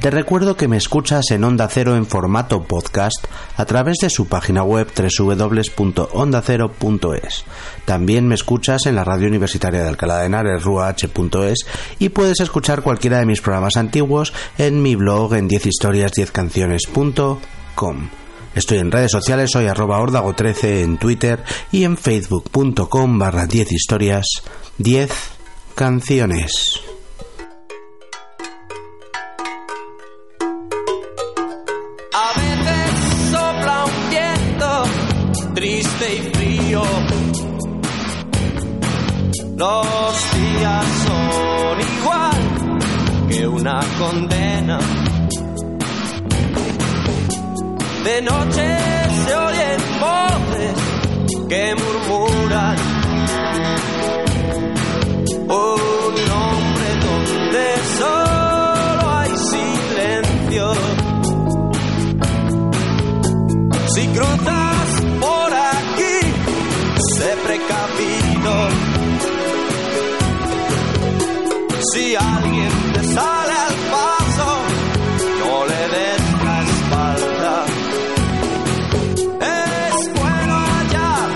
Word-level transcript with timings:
Te 0.00 0.10
recuerdo 0.10 0.56
que 0.56 0.66
me 0.66 0.78
escuchas 0.78 1.30
en 1.30 1.44
Onda 1.44 1.68
Cero 1.68 1.94
en 1.94 2.06
formato 2.06 2.62
podcast 2.62 3.26
a 3.54 3.66
través 3.66 3.98
de 3.98 4.08
su 4.08 4.28
página 4.28 4.62
web 4.62 4.90
www.ondacero.es. 4.96 7.44
También 7.84 8.26
me 8.26 8.34
escuchas 8.34 8.86
en 8.86 8.94
la 8.94 9.04
radio 9.04 9.28
universitaria 9.28 9.82
de 9.82 9.88
Alcalá 9.88 10.20
de 10.20 10.26
Henares, 10.26 10.64
ruah.es, 10.64 11.66
y 11.98 12.08
puedes 12.08 12.40
escuchar 12.40 12.80
cualquiera 12.80 13.18
de 13.18 13.26
mis 13.26 13.42
programas 13.42 13.76
antiguos 13.76 14.32
en 14.56 14.80
mi 14.80 14.96
blog 14.96 15.34
en 15.34 15.50
10historias10canciones.com. 15.50 18.08
Estoy 18.54 18.78
en 18.78 18.90
redes 18.90 19.12
sociales, 19.12 19.50
soy 19.50 19.66
arroba 19.66 20.00
ordago13 20.00 20.82
en 20.82 20.96
Twitter 20.96 21.44
y 21.72 21.84
en 21.84 21.98
facebook.com 21.98 23.18
barra 23.18 23.44
10 23.44 23.70
historias 23.70 24.24
10 24.78 25.10
canciones. 25.74 26.89
Los 39.60 40.16
días 40.32 40.86
son 41.04 41.80
igual 41.98 43.28
que 43.28 43.46
una 43.46 43.80
condena. 43.98 44.78
De 48.04 48.22
noche 48.22 48.78
se 49.26 49.36
oyen 49.36 49.80
voces 50.00 50.76
que 51.46 51.74
murmuran 51.74 52.76
un 55.46 56.14
nombre 56.32 56.88
donde 57.04 57.64
solo 57.98 59.10
hay 59.10 59.30
silencio. 59.36 60.72
Si 63.94 64.06
cruzas 64.06 64.59
Si 71.92 72.14
alguien 72.14 72.70
te 72.92 73.02
sale 73.02 73.52
al 73.52 73.74
paso, 73.90 74.48
no 75.40 75.66
le 75.66 75.82
des 75.96 76.22
la 76.44 76.62
espalda. 76.62 77.64
Es 79.40 80.12
bueno 80.14 80.54
hallar 80.70 81.28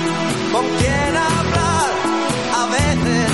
con 0.52 0.64
quien 0.78 1.16
hablar 1.32 1.90
a 2.54 2.66
veces, 2.78 3.30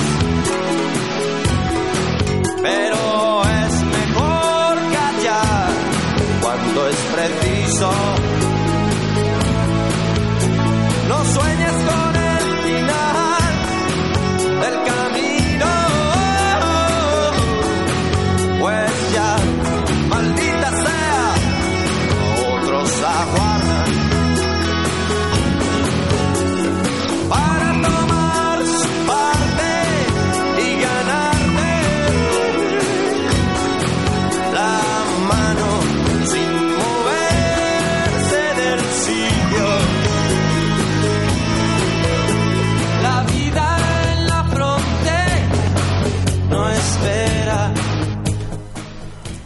pero 2.63 3.43
es 3.65 3.73
mejor 3.97 4.73
callar 4.97 5.69
cuando 6.41 6.87
es 6.87 6.97
preciso. 7.13 7.91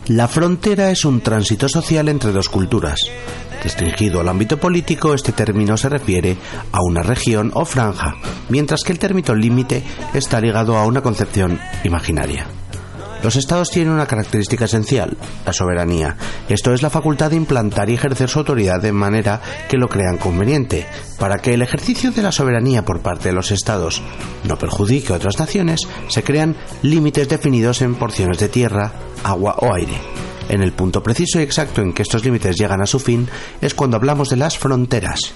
La 0.08 0.28
frontera 0.28 0.92
es 0.92 1.04
un 1.04 1.22
tránsito 1.22 1.68
social 1.68 2.10
entre 2.10 2.32
dos 2.32 2.48
culturas. 2.48 3.00
Restringido 3.64 4.22
al 4.22 4.30
ámbito 4.30 4.58
político, 4.58 5.16
este 5.16 5.32
término 5.32 5.78
se 5.78 5.90
refiere 5.90 6.38
a 6.72 6.84
una 6.84 7.02
región 7.02 7.50
o 7.56 7.66
franja, 7.66 8.14
mientras 8.50 8.84
que 8.84 8.92
el 8.92 9.00
término 9.00 9.34
límite 9.34 9.82
está 10.14 10.40
ligado 10.40 10.78
a 10.78 10.86
una 10.86 11.02
concepción 11.02 11.60
imaginaria. 11.84 12.46
Los 13.26 13.38
estados 13.38 13.72
tienen 13.72 13.92
una 13.92 14.06
característica 14.06 14.66
esencial, 14.66 15.18
la 15.48 15.52
soberanía. 15.52 16.16
Esto 16.48 16.76
es 16.76 16.84
la 16.84 16.92
facultad 16.92 17.32
de 17.32 17.36
implantar 17.36 17.90
y 17.90 17.96
ejercer 17.96 18.30
su 18.30 18.38
autoridad 18.38 18.80
de 18.80 18.92
manera 18.92 19.42
que 19.68 19.78
lo 19.78 19.90
crean 19.90 20.20
conveniente. 20.20 20.86
Para 21.18 21.40
que 21.40 21.56
el 21.56 21.64
ejercicio 21.64 22.12
de 22.12 22.22
la 22.22 22.32
soberanía 22.32 22.86
por 22.86 23.02
parte 23.02 23.30
de 23.30 23.34
los 23.34 23.50
estados 23.50 24.04
no 24.44 24.60
perjudique 24.60 25.12
a 25.12 25.16
otras 25.16 25.40
naciones, 25.40 25.88
se 26.08 26.22
crean 26.22 26.56
límites 26.84 27.28
definidos 27.28 27.82
en 27.82 27.96
porciones 27.96 28.38
de 28.38 28.48
tierra, 28.48 28.92
agua 29.24 29.56
o 29.58 29.74
aire. 29.74 30.25
En 30.50 30.62
el 30.62 30.74
punto 30.74 31.02
preciso 31.02 31.40
y 31.40 31.44
exacto 31.44 31.82
en 31.82 31.94
que 31.94 32.04
estos 32.04 32.24
límites 32.24 32.56
llegan 32.56 32.82
a 32.82 32.86
su 32.86 33.00
fin 33.00 33.28
es 33.62 33.74
cuando 33.74 33.98
hablamos 33.98 34.30
de 34.30 34.38
las 34.38 34.58
fronteras. 34.58 35.34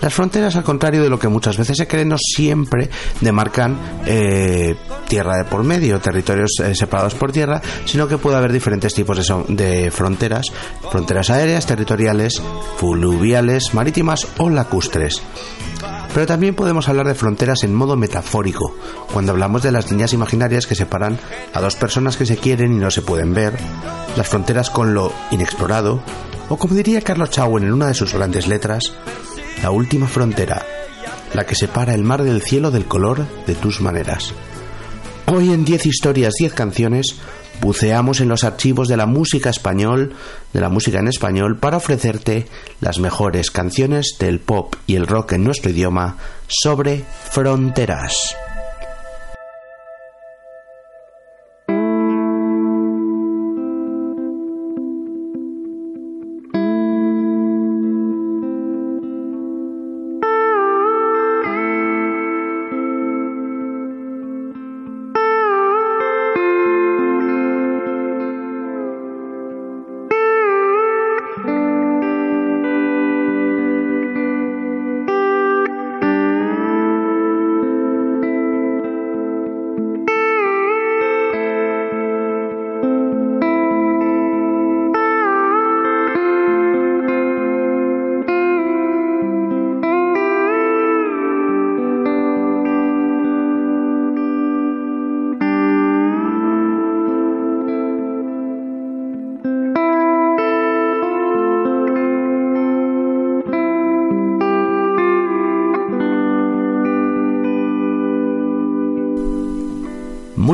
Las 0.00 0.12
fronteras, 0.12 0.54
al 0.56 0.62
contrario 0.62 1.02
de 1.02 1.08
lo 1.08 1.18
que 1.18 1.28
muchas 1.28 1.56
veces 1.56 1.78
se 1.78 1.86
cree, 1.86 2.04
no 2.04 2.16
siempre 2.18 2.90
demarcan 3.20 4.02
eh, 4.04 4.76
tierra 5.08 5.38
de 5.38 5.44
por 5.44 5.64
medio, 5.64 5.98
territorios 6.00 6.60
eh, 6.62 6.74
separados 6.74 7.14
por 7.14 7.32
tierra, 7.32 7.62
sino 7.86 8.06
que 8.06 8.18
puede 8.18 8.36
haber 8.36 8.52
diferentes 8.52 8.92
tipos 8.92 9.16
de, 9.16 9.54
de 9.54 9.90
fronteras, 9.90 10.52
fronteras 10.90 11.30
aéreas, 11.30 11.66
territoriales, 11.66 12.42
fluviales, 12.76 13.72
marítimas 13.72 14.26
o 14.36 14.50
lacustres. 14.50 15.22
Pero 16.14 16.26
también 16.26 16.54
podemos 16.54 16.88
hablar 16.88 17.06
de 17.06 17.14
fronteras 17.14 17.62
en 17.64 17.74
modo 17.74 17.96
metafórico, 17.96 18.74
cuando 19.12 19.32
hablamos 19.32 19.62
de 19.62 19.72
las 19.72 19.90
líneas 19.90 20.12
imaginarias 20.12 20.66
que 20.66 20.74
separan 20.74 21.18
a 21.52 21.60
dos 21.60 21.76
personas 21.76 22.16
que 22.16 22.26
se 22.26 22.38
quieren 22.38 22.72
y 22.72 22.78
no 22.78 22.90
se 22.90 23.02
pueden 23.02 23.34
ver, 23.34 23.56
las 24.16 24.28
fronteras 24.28 24.70
con 24.70 24.94
lo 24.94 25.12
inexplorado, 25.30 26.00
o 26.48 26.56
como 26.56 26.74
diría 26.74 27.02
Carlos 27.02 27.30
Chauen 27.30 27.64
en 27.64 27.72
una 27.72 27.88
de 27.88 27.94
sus 27.94 28.14
grandes 28.14 28.46
letras, 28.46 28.94
la 29.62 29.70
última 29.70 30.06
frontera, 30.06 30.64
la 31.34 31.44
que 31.44 31.54
separa 31.54 31.94
el 31.94 32.04
mar 32.04 32.22
del 32.22 32.42
cielo 32.42 32.70
del 32.70 32.86
color 32.86 33.26
de 33.46 33.54
tus 33.54 33.80
maneras. 33.80 34.32
Hoy 35.28 35.52
en 35.52 35.64
10 35.64 35.86
historias, 35.86 36.34
10 36.38 36.54
canciones, 36.54 37.16
buceamos 37.60 38.20
en 38.20 38.28
los 38.28 38.44
archivos 38.44 38.86
de 38.86 38.96
la 38.96 39.06
música 39.06 39.50
español, 39.50 40.14
de 40.52 40.60
la 40.60 40.68
música 40.68 41.00
en 41.00 41.08
español, 41.08 41.58
para 41.58 41.78
ofrecerte 41.78 42.46
las 42.80 43.00
mejores 43.00 43.50
canciones 43.50 44.18
del 44.20 44.38
pop 44.38 44.76
y 44.86 44.94
el 44.94 45.08
rock 45.08 45.32
en 45.32 45.42
nuestro 45.42 45.72
idioma 45.72 46.16
sobre 46.46 47.04
fronteras. 47.30 48.36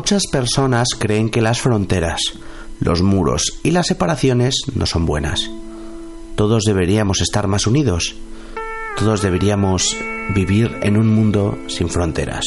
Muchas 0.02 0.26
personas 0.26 0.88
creen 0.98 1.30
que 1.30 1.40
las 1.40 1.60
fronteras, 1.60 2.20
los 2.80 3.02
muros 3.02 3.60
y 3.62 3.70
las 3.70 3.86
separaciones 3.86 4.62
no 4.74 4.84
son 4.84 5.06
buenas. 5.06 5.48
Todos 6.34 6.64
deberíamos 6.64 7.20
estar 7.20 7.46
más 7.46 7.68
unidos. 7.68 8.16
Todos 8.98 9.22
deberíamos 9.22 9.96
vivir 10.34 10.76
en 10.82 10.96
un 10.96 11.06
mundo 11.06 11.56
sin 11.68 11.88
fronteras. 11.88 12.44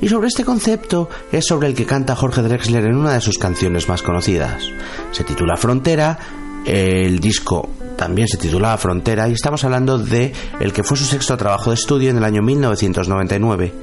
Y 0.00 0.08
sobre 0.08 0.28
este 0.28 0.42
concepto 0.42 1.10
es 1.30 1.44
sobre 1.44 1.68
el 1.68 1.74
que 1.74 1.84
canta 1.84 2.16
Jorge 2.16 2.40
Drexler 2.40 2.86
en 2.86 2.96
una 2.96 3.12
de 3.12 3.20
sus 3.20 3.36
canciones 3.36 3.86
más 3.86 4.00
conocidas. 4.00 4.64
Se 5.12 5.22
titula 5.22 5.58
Frontera, 5.58 6.18
el 6.64 7.20
disco 7.20 7.68
también 7.98 8.26
se 8.26 8.38
titula 8.38 8.78
Frontera 8.78 9.28
y 9.28 9.32
estamos 9.32 9.62
hablando 9.64 9.98
de 9.98 10.32
el 10.58 10.72
que 10.72 10.82
fue 10.82 10.96
su 10.96 11.04
sexto 11.04 11.36
trabajo 11.36 11.68
de 11.68 11.74
estudio 11.74 12.08
en 12.08 12.16
el 12.16 12.24
año 12.24 12.40
1999. 12.40 13.74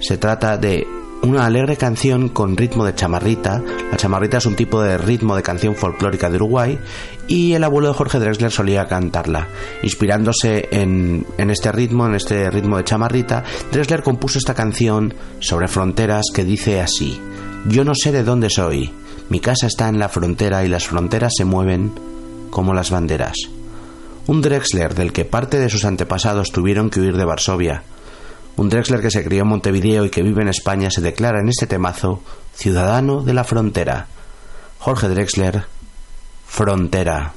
Se 0.00 0.16
trata 0.16 0.56
de 0.56 0.86
una 1.22 1.46
alegre 1.46 1.76
canción 1.76 2.28
con 2.28 2.56
ritmo 2.56 2.84
de 2.84 2.94
chamarrita. 2.94 3.62
La 3.90 3.96
chamarrita 3.96 4.38
es 4.38 4.46
un 4.46 4.56
tipo 4.56 4.80
de 4.82 4.98
ritmo 4.98 5.36
de 5.36 5.42
canción 5.42 5.74
folclórica 5.74 6.30
de 6.30 6.36
Uruguay 6.36 6.78
y 7.26 7.52
el 7.52 7.64
abuelo 7.64 7.88
de 7.88 7.94
Jorge 7.94 8.18
Drexler 8.18 8.50
solía 8.50 8.86
cantarla. 8.86 9.48
Inspirándose 9.82 10.68
en, 10.70 11.26
en 11.36 11.50
este 11.50 11.72
ritmo, 11.72 12.06
en 12.06 12.14
este 12.14 12.50
ritmo 12.50 12.76
de 12.76 12.84
chamarrita, 12.84 13.44
Drexler 13.72 14.02
compuso 14.02 14.38
esta 14.38 14.54
canción 14.54 15.14
sobre 15.40 15.68
fronteras 15.68 16.26
que 16.32 16.44
dice 16.44 16.80
así: 16.80 17.20
Yo 17.66 17.84
no 17.84 17.94
sé 17.94 18.12
de 18.12 18.24
dónde 18.24 18.50
soy, 18.50 18.92
mi 19.28 19.40
casa 19.40 19.66
está 19.66 19.88
en 19.88 19.98
la 19.98 20.08
frontera 20.08 20.64
y 20.64 20.68
las 20.68 20.86
fronteras 20.86 21.32
se 21.36 21.44
mueven 21.44 21.92
como 22.50 22.74
las 22.74 22.90
banderas. 22.90 23.36
Un 24.26 24.42
Drexler 24.42 24.94
del 24.94 25.12
que 25.12 25.24
parte 25.24 25.58
de 25.58 25.70
sus 25.70 25.84
antepasados 25.84 26.52
tuvieron 26.52 26.90
que 26.90 27.00
huir 27.00 27.16
de 27.16 27.24
Varsovia 27.24 27.82
un 28.58 28.68
Drexler 28.68 29.00
que 29.00 29.10
se 29.10 29.24
crió 29.24 29.42
en 29.42 29.48
Montevideo 29.48 30.04
y 30.04 30.10
que 30.10 30.22
vive 30.22 30.42
en 30.42 30.48
España 30.48 30.90
se 30.90 31.00
declara 31.00 31.40
en 31.40 31.48
este 31.48 31.66
temazo 31.66 32.22
ciudadano 32.54 33.22
de 33.22 33.32
la 33.32 33.44
frontera. 33.44 34.08
Jorge 34.80 35.08
Drexler, 35.08 35.64
Frontera. 36.44 37.34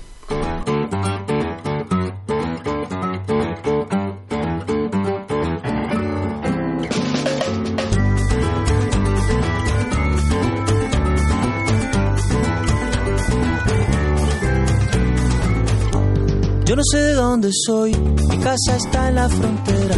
Yo 16.66 16.76
no 16.76 16.84
sé 16.84 16.98
de 16.98 17.14
dónde 17.14 17.50
soy, 17.66 17.94
mi 17.94 18.38
casa 18.40 18.78
está 18.78 19.10
en 19.10 19.16
la 19.16 19.30
frontera 19.30 19.98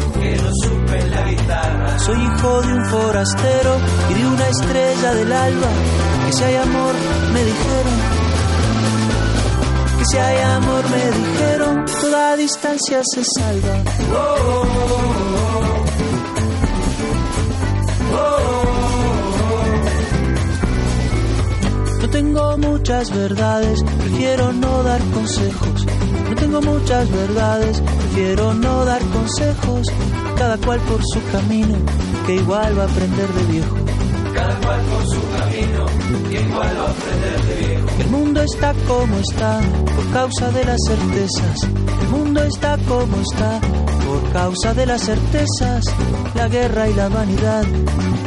Soy 1.97 2.17
hijo 2.17 2.61
de 2.61 2.73
un 2.73 2.85
forastero 2.85 3.77
y 4.09 4.13
de 4.13 4.27
una 4.27 4.47
estrella 4.47 5.13
del 5.13 5.31
alba. 5.31 5.67
Que 6.25 6.33
si 6.33 6.43
hay 6.43 6.55
amor, 6.55 6.93
me 7.33 7.45
dijeron. 7.45 7.93
Que 9.99 10.05
si 10.05 10.17
hay 10.17 10.41
amor, 10.41 10.83
me 10.89 11.11
dijeron. 11.11 11.85
Toda 12.01 12.35
distancia 12.37 13.01
se 13.03 13.23
salva. 13.23 13.83
No 22.01 22.09
tengo 22.09 22.57
muchas 22.57 23.11
verdades, 23.11 23.83
prefiero 23.83 24.51
no 24.53 24.83
dar 24.83 25.01
consejos. 25.13 25.85
No 26.31 26.37
tengo 26.37 26.61
muchas 26.61 27.11
verdades, 27.11 27.81
prefiero 27.81 28.53
no 28.53 28.85
dar 28.85 29.01
consejos. 29.07 29.85
Cada 30.37 30.57
cual 30.59 30.79
por 30.79 31.01
su 31.03 31.21
camino, 31.29 31.75
que 32.25 32.35
igual 32.35 32.79
va 32.79 32.83
a 32.83 32.85
aprender 32.85 33.27
de 33.27 33.43
viejo. 33.51 33.75
Cada 34.33 34.55
cual 34.61 34.79
por 34.79 35.07
su 35.07 35.21
camino, 35.37 35.85
que 36.29 36.41
igual 36.41 36.77
va 36.79 36.87
a 36.87 36.89
aprender 36.89 37.41
de 37.41 37.67
viejo. 37.67 37.87
El 37.99 38.07
mundo 38.11 38.41
está 38.43 38.73
como 38.87 39.17
está 39.17 39.59
por 39.93 40.11
causa 40.13 40.51
de 40.51 40.63
las 40.63 40.79
certezas. 40.87 41.63
El 42.01 42.07
mundo 42.07 42.43
está 42.43 42.77
como 42.87 43.17
está 43.17 43.59
por 44.07 44.31
causa 44.31 44.73
de 44.73 44.85
las 44.85 45.01
certezas. 45.01 45.83
La 46.33 46.47
guerra 46.47 46.87
y 46.87 46.93
la 46.93 47.09
vanidad 47.09 47.65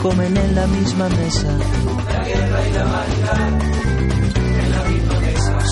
comen 0.02 0.36
en 0.36 0.54
la 0.54 0.66
misma 0.66 1.08
mesa. 1.08 1.48
La 2.12 2.22
guerra 2.22 2.68
y 2.68 2.72
la 2.74 2.84
vanidad 2.84 3.83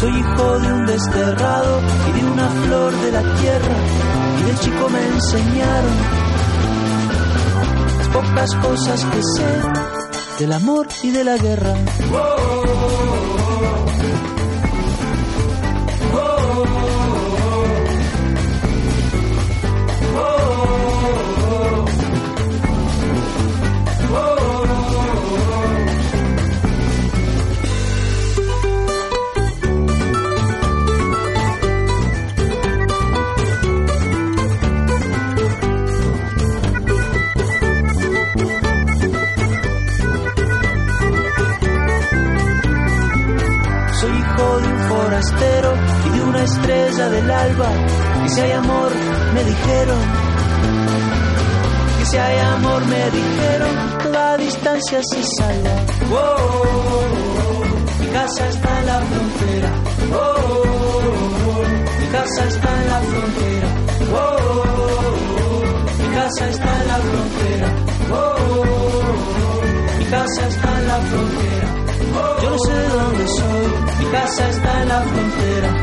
Soy 0.02 0.18
hijo 0.18 0.58
de 0.58 0.72
un 0.72 0.84
desterrado 0.84 1.80
y 2.08 2.20
de 2.20 2.24
una 2.24 2.48
flor 2.48 2.92
de 3.02 3.12
la 3.12 3.22
tierra. 3.22 3.76
Y 4.40 4.42
del 4.42 4.58
chico 4.58 4.88
me 4.88 5.06
enseñaron 5.06 5.92
las 7.98 8.08
pocas 8.08 8.54
cosas 8.56 9.04
que 9.04 9.22
sé 9.22 10.40
del 10.40 10.52
amor 10.54 10.88
y 11.04 11.10
de 11.12 11.22
la 11.22 11.36
guerra. 11.36 11.74
Estrella 46.62 47.10
del 47.10 47.30
alba. 47.30 47.68
Y 48.24 48.28
si 48.28 48.40
hay 48.40 48.52
amor, 48.52 48.92
me 49.34 49.44
dijeron. 49.44 49.98
Y 52.00 52.04
si 52.06 52.16
hay 52.16 52.38
amor, 52.38 52.86
me 52.86 53.10
dijeron, 53.10 53.98
toda 54.02 54.36
distancia 54.36 55.00
se 55.02 55.22
salva. 55.38 55.70
Oh, 56.10 56.14
oh, 56.14 57.02
oh, 57.38 58.00
mi 58.00 58.06
casa 58.08 58.48
está 58.48 58.78
en 58.80 58.86
la 58.86 59.00
frontera. 59.00 59.70
mi 62.00 62.06
casa 62.08 62.44
está 62.46 62.82
en 62.82 62.88
la 62.88 63.00
frontera. 63.00 63.68
mi 65.98 66.14
casa 66.14 66.48
está 66.48 66.80
en 66.80 66.88
la 66.88 66.96
frontera. 66.96 67.68
mi 69.98 70.04
casa 70.06 70.48
está 70.48 70.78
en 70.78 70.88
la 70.88 71.00
frontera. 71.00 71.68
Yo 72.42 72.50
no 72.50 72.58
sé 72.58 72.72
de 72.72 72.88
dónde 72.88 73.26
soy, 73.28 74.04
mi 74.04 74.10
casa 74.10 74.48
está 74.48 74.82
en 74.82 74.88
la 74.88 75.00
frontera. 75.02 75.81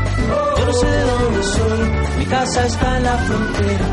Yo 0.58 0.66
no 0.66 0.72
sé 0.72 0.86
de 0.86 1.02
dónde 1.02 1.42
soy, 1.42 2.18
mi 2.18 2.26
casa 2.26 2.66
está 2.66 2.96
en 2.96 3.02
la 3.04 3.16
frontera. 3.18 3.86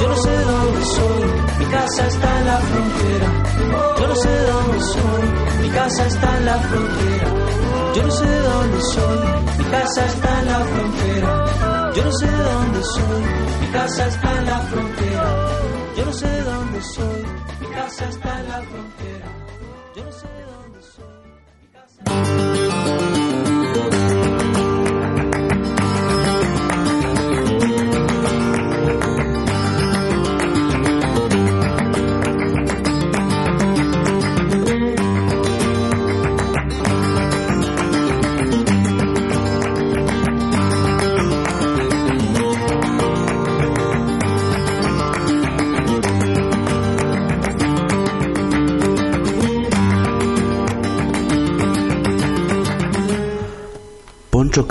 Yo 0.00 0.08
no 0.08 0.16
sé 0.16 0.30
de 0.30 0.44
dónde 0.44 0.84
soy, 0.84 1.30
mi 1.58 1.66
casa 1.66 2.06
está 2.06 2.38
en 2.38 2.46
la 2.46 2.58
frontera. 2.58 3.28
Yo 3.98 4.06
no 4.08 4.16
sé 4.16 4.28
de 4.28 4.46
dónde 4.46 4.80
soy, 4.80 5.62
mi 5.62 5.68
casa 5.70 6.06
está 6.06 6.38
en 6.38 6.44
la 6.46 6.58
frontera. 6.58 7.28
Yo 7.94 8.02
no 8.02 8.10
sé 8.10 8.26
de 8.26 8.40
dónde 8.40 8.80
soy, 8.94 9.18
mi 9.58 9.64
casa 9.70 10.06
está 10.06 10.40
en 10.40 10.46
la 10.46 10.60
frontera. 10.60 11.92
Yo 11.94 12.04
no 12.04 12.12
sé 12.12 12.26
de 12.26 12.42
dónde 12.42 12.82
soy, 12.82 13.22
mi 13.60 13.66
casa 13.72 14.06
está 14.06 14.38
en 14.38 14.46
la 14.46 14.58
frontera. 14.60 15.48
Yo 15.96 16.04
no 16.06 16.12
sé 16.12 16.26
de 16.26 16.42
dónde 16.42 16.82
soy, 16.82 17.26
mi 17.60 17.66
casa 17.68 18.08
está 18.08 18.40
en 18.40 18.48
la 18.48 18.62
frontera. 18.62 18.91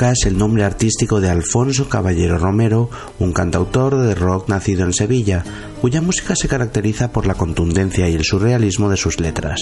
Es 0.02 0.26
el 0.26 0.36
nombre 0.36 0.64
artístico 0.64 1.22
de 1.22 1.30
Alfonso 1.30 1.88
Caballero 1.88 2.40
Romero, 2.40 2.90
un 3.20 3.34
cantautor 3.34 3.96
de 4.00 4.16
rock 4.16 4.50
nacido 4.50 4.84
en 4.84 4.94
Sevilla, 4.94 5.44
cuya 5.80 6.02
música 6.02 6.36
se 6.36 6.48
caracteriza 6.48 7.12
por 7.12 7.28
la 7.28 7.36
contundencia 7.36 8.10
y 8.10 8.16
el 8.16 8.24
surrealismo 8.24 8.90
de 8.90 8.98
sus 8.98 9.20
letras. 9.20 9.62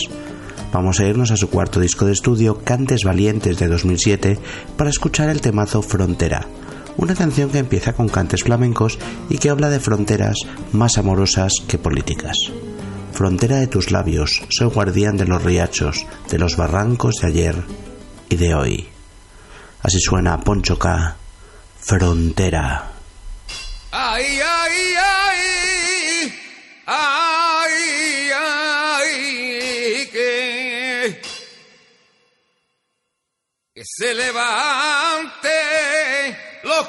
Vamos 0.71 1.01
a 1.01 1.05
irnos 1.05 1.31
a 1.31 1.37
su 1.37 1.49
cuarto 1.49 1.81
disco 1.81 2.05
de 2.05 2.13
estudio, 2.13 2.61
Cantes 2.63 3.03
Valientes 3.03 3.59
de 3.59 3.67
2007, 3.67 4.39
para 4.77 4.89
escuchar 4.89 5.27
el 5.27 5.41
temazo 5.41 5.81
Frontera, 5.81 6.47
una 6.95 7.15
canción 7.15 7.49
que 7.49 7.59
empieza 7.59 7.91
con 7.91 8.07
cantes 8.07 8.43
flamencos 8.43 8.97
y 9.29 9.39
que 9.39 9.49
habla 9.49 9.69
de 9.69 9.81
fronteras 9.81 10.37
más 10.71 10.97
amorosas 10.97 11.51
que 11.67 11.77
políticas. 11.77 12.37
Frontera 13.11 13.57
de 13.57 13.67
tus 13.67 13.91
labios, 13.91 14.41
soy 14.49 14.69
guardián 14.69 15.17
de 15.17 15.25
los 15.25 15.43
riachos, 15.43 16.05
de 16.31 16.39
los 16.39 16.55
barrancos 16.55 17.15
de 17.21 17.27
ayer 17.27 17.55
y 18.29 18.37
de 18.37 18.55
hoy. 18.55 18.98
Así 19.81 19.99
suena 19.99 20.37
Poncho 20.39 20.77
K. 20.77 21.15
Frontera. 21.79 22.91
Ay, 23.91 24.39
ay, 24.39 24.95
ay, 24.97 26.33
ay, 26.85 28.29
ay, 28.31 30.09
que, 30.11 31.21
que 33.73 33.83
se 33.85 34.13
levante 34.13 35.49
los 36.63 36.87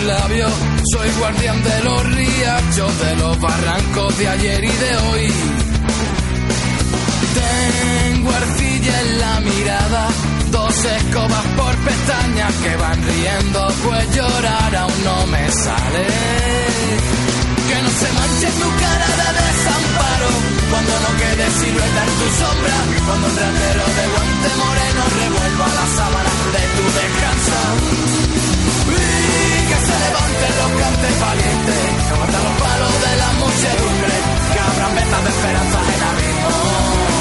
Soy 0.00 1.10
guardián 1.18 1.62
de 1.62 1.84
los 1.84 2.06
riachos, 2.14 3.00
de 3.00 3.16
los 3.16 3.38
barrancos 3.38 4.18
de 4.18 4.28
ayer 4.28 4.64
y 4.64 4.68
de 4.68 4.96
hoy. 4.96 5.32
Tengo 7.34 8.30
arcilla 8.30 9.00
en 9.02 9.18
la 9.20 9.40
mirada, 9.40 10.08
dos 10.50 10.84
escobas 10.84 11.44
por 11.54 11.76
pestañas 11.84 12.52
que 12.62 12.76
van 12.76 13.02
riendo, 13.02 13.68
pues 13.84 14.16
llorar 14.16 14.76
aún 14.76 15.04
no 15.04 15.26
me 15.26 15.52
sale. 15.52 16.06
Que 17.68 17.82
no 17.82 17.90
se 17.90 18.12
manche 18.18 18.48
tu 18.56 18.68
cara 18.80 19.08
de 19.20 19.28
desamparo, 19.40 20.30
cuando 20.70 20.92
no 21.04 21.10
quede 21.20 21.46
silueta 21.60 22.00
en 22.08 22.14
tu 22.20 22.28
sombra, 22.40 22.76
cuando 23.06 23.26
un 23.28 23.36
ratero 23.36 23.84
de 23.98 24.04
guante 24.14 24.48
moreno 24.64 25.02
revuelva 25.20 25.66
la 25.78 25.86
sábana 25.98 26.32
de 26.56 26.62
tu 26.74 26.84
descanso 27.00 28.09
levanten 30.40 30.56
los 30.56 30.80
cantes 30.80 31.20
valientes, 31.20 31.76
que 32.06 32.14
aguantan 32.14 32.44
los 32.44 32.56
palos 32.60 32.92
de 33.00 33.16
la 33.16 33.32
muchedumbre, 33.32 34.12
que 34.52 34.60
abran 34.60 34.94
vetas 34.94 35.24
de 35.24 35.30
esperanza 35.30 35.78
en 35.94 36.02
abismo. 36.02 37.19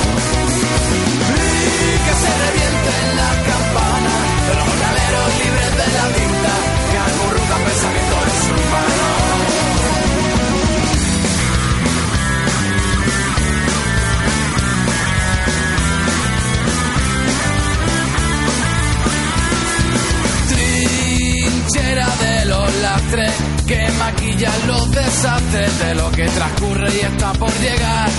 Que 23.09 23.91
maquillan 23.97 24.67
los 24.67 24.91
desastres 24.91 25.79
de 25.79 25.95
lo 25.95 26.11
que 26.11 26.27
transcurre 26.27 26.93
y 26.93 26.99
está 26.99 27.33
por 27.33 27.51
llegar. 27.59 28.09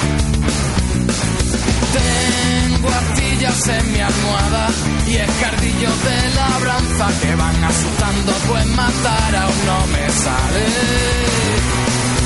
Tengo 1.94 2.88
astillas 2.88 3.68
en 3.68 3.92
mi 3.92 4.00
almohada 4.00 4.68
y 5.06 5.14
escardillos 5.14 5.97
de 6.02 6.35
labranza 6.35 7.06
que 7.23 7.35
van 7.37 7.64
asustando, 7.64 8.32
pues 8.49 8.66
matar 8.66 9.37
aún 9.37 9.66
no 9.66 9.87
me 9.94 10.11
sale. 10.11 10.66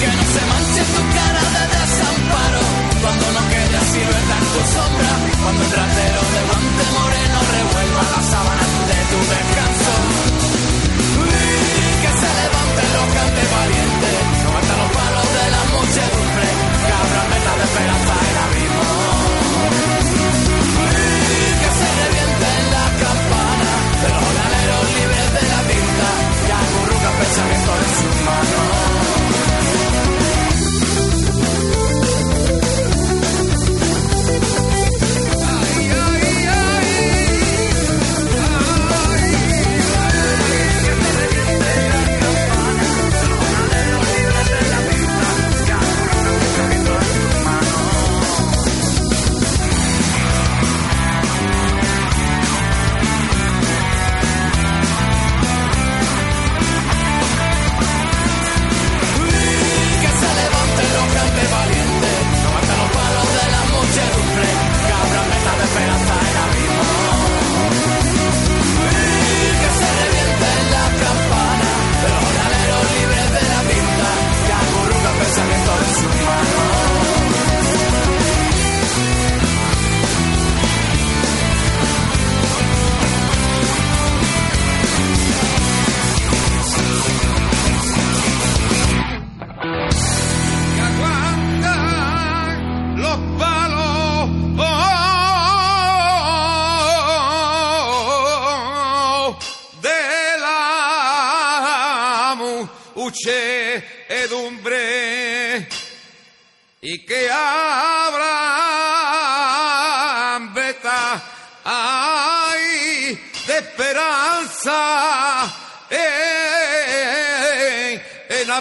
Que 0.01 0.09
no 0.09 0.25
se 0.33 0.43
manche 0.49 0.83
tu 0.95 1.03
cara 1.19 1.45
de 1.55 1.65
desamparo 1.77 2.63
cuando 3.03 3.27
no 3.37 3.43
quede 3.53 3.79
silueta 3.93 4.35
en 4.41 4.47
tu 4.55 4.63
sombra, 4.73 5.13
cuando 5.43 5.63
el 5.65 5.71
trasero 5.71 6.21
de 6.33 6.41
guante 6.49 6.85
moreno 6.97 7.39
revuelva 7.53 8.03
la 8.17 8.23
sábana 8.23 8.65
de 8.89 8.99
tu 9.11 9.19
descanso 9.35 10.34
valientes, 13.51 14.43
no 14.45 14.51
los 14.77 14.91
palos 14.93 15.29
de 15.37 15.51
la 15.51 15.63
muchedumbre, 15.75 16.47
que 16.85 16.93
abran 16.93 17.31
metas 17.31 17.57
de 17.57 17.65
esperanza 17.65 18.44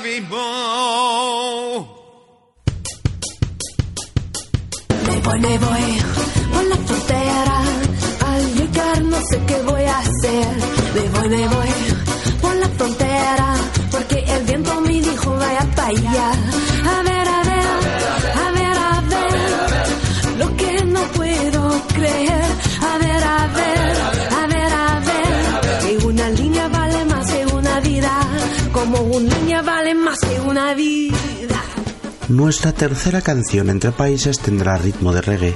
abismo. 0.03 0.38
Me 5.39 5.57
voy, 5.57 5.86
por 6.53 6.63
la 6.67 6.75
frontera. 6.75 7.62
Al 8.27 8.55
llegar 8.55 9.03
no 9.03 9.17
sé 9.29 9.41
qué 9.48 9.62
voy 9.63 9.83
a 9.83 9.98
hacer. 9.98 10.48
Me 10.93 11.10
voy, 11.10 11.29
me 11.29 11.48
voy 11.48 11.69
por 12.41 12.55
la 12.55 12.69
frontera. 12.69 13.55
Porque 13.91 14.19
el 14.19 14.43
viento 14.43 14.81
me 14.81 15.01
dijo 15.01 15.36
vaya 15.38 15.67
para 15.75 15.88
allá. 15.88 16.62
Nuestra 32.29 32.71
tercera 32.71 33.21
canción 33.21 33.69
entre 33.69 33.91
países 33.91 34.39
tendrá 34.39 34.77
ritmo 34.77 35.12
de 35.12 35.21
reggae. 35.21 35.55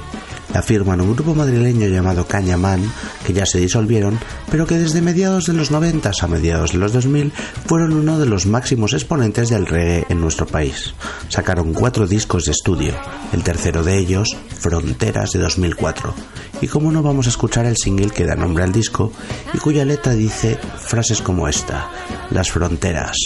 La 0.52 0.60
firman 0.62 1.00
un 1.00 1.14
grupo 1.14 1.34
madrileño 1.34 1.88
llamado 1.88 2.26
Cañamán, 2.26 2.82
que 3.26 3.32
ya 3.32 3.46
se 3.46 3.58
disolvieron, 3.58 4.18
pero 4.50 4.66
que 4.66 4.78
desde 4.78 5.00
mediados 5.00 5.46
de 5.46 5.54
los 5.54 5.70
90 5.70 6.10
a 6.20 6.26
mediados 6.26 6.72
de 6.72 6.78
los 6.78 6.92
2000 6.92 7.32
fueron 7.66 7.94
uno 7.94 8.18
de 8.18 8.26
los 8.26 8.44
máximos 8.44 8.92
exponentes 8.92 9.48
del 9.48 9.66
reggae 9.66 10.04
en 10.10 10.20
nuestro 10.20 10.46
país. 10.46 10.94
Sacaron 11.28 11.72
cuatro 11.72 12.06
discos 12.06 12.44
de 12.44 12.52
estudio, 12.52 12.94
el 13.32 13.42
tercero 13.42 13.82
de 13.82 13.98
ellos, 13.98 14.36
Fronteras 14.58 15.30
de 15.30 15.38
2004. 15.38 16.14
Y 16.60 16.66
como 16.66 16.92
no 16.92 17.02
vamos 17.02 17.26
a 17.26 17.30
escuchar 17.30 17.64
el 17.64 17.76
single 17.76 18.10
que 18.10 18.26
da 18.26 18.34
nombre 18.34 18.64
al 18.64 18.72
disco 18.72 19.12
y 19.54 19.58
cuya 19.58 19.84
letra 19.84 20.12
dice 20.12 20.58
frases 20.76 21.22
como 21.22 21.48
esta, 21.48 21.90
Las 22.30 22.50
fronteras, 22.50 23.16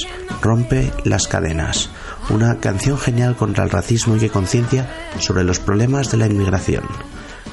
rompe 0.43 0.93
las 1.05 1.27
cadenas, 1.27 1.91
una 2.33 2.59
canción 2.59 2.99
genial 2.99 3.37
contra 3.37 3.65
el 3.65 3.71
racismo 3.71 4.17
y 4.17 4.21
que 4.21 4.31
conciencia 4.31 4.89
sobre 5.19 5.45
los 5.45 5.61
problemas 5.61 6.11
de 6.11 6.17
la 6.17 6.27
inmigración. 6.27 6.85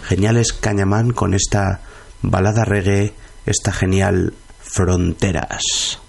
Genial 0.04 0.38
es 0.38 0.54
Cañamán 0.54 1.12
con 1.12 1.34
esta 1.34 1.82
balada 2.22 2.66
reggae, 2.66 3.14
esta 3.46 3.72
genial 3.72 4.34
Fronteras. 4.62 6.09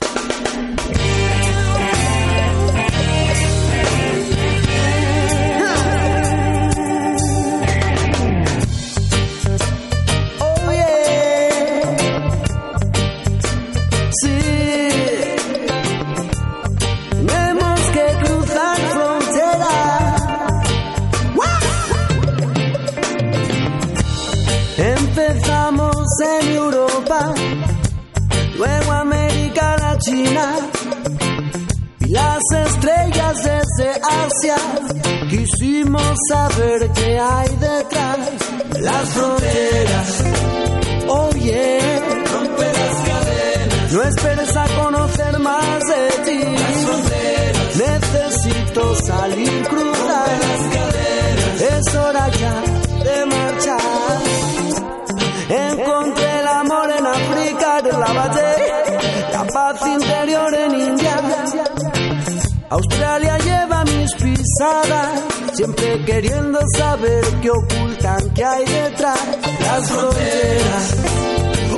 Australia 63.01 63.39
lleva 63.39 63.85
mis 63.85 64.15
pisadas, 64.17 65.23
siempre 65.55 66.05
queriendo 66.05 66.59
saber 66.77 67.25
qué 67.41 67.51
ocultan, 67.51 68.31
qué 68.35 68.45
hay 68.45 68.65
detrás. 68.67 69.19
Las 69.59 69.91
fronteras, 69.91 70.97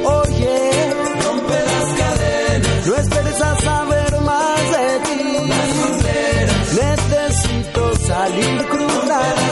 oye, 0.02 0.94
rompe 1.22 1.54
las 1.54 1.88
cadenas. 2.00 2.86
No 2.86 2.96
esperes 2.96 3.40
a 3.40 3.60
saber 3.60 4.20
más 4.22 4.60
de 4.72 4.98
ti. 5.06 5.48
Las 5.48 5.68
fronteras, 5.78 6.72
necesito 6.74 7.96
salir, 8.04 8.66
cruzar 8.66 9.51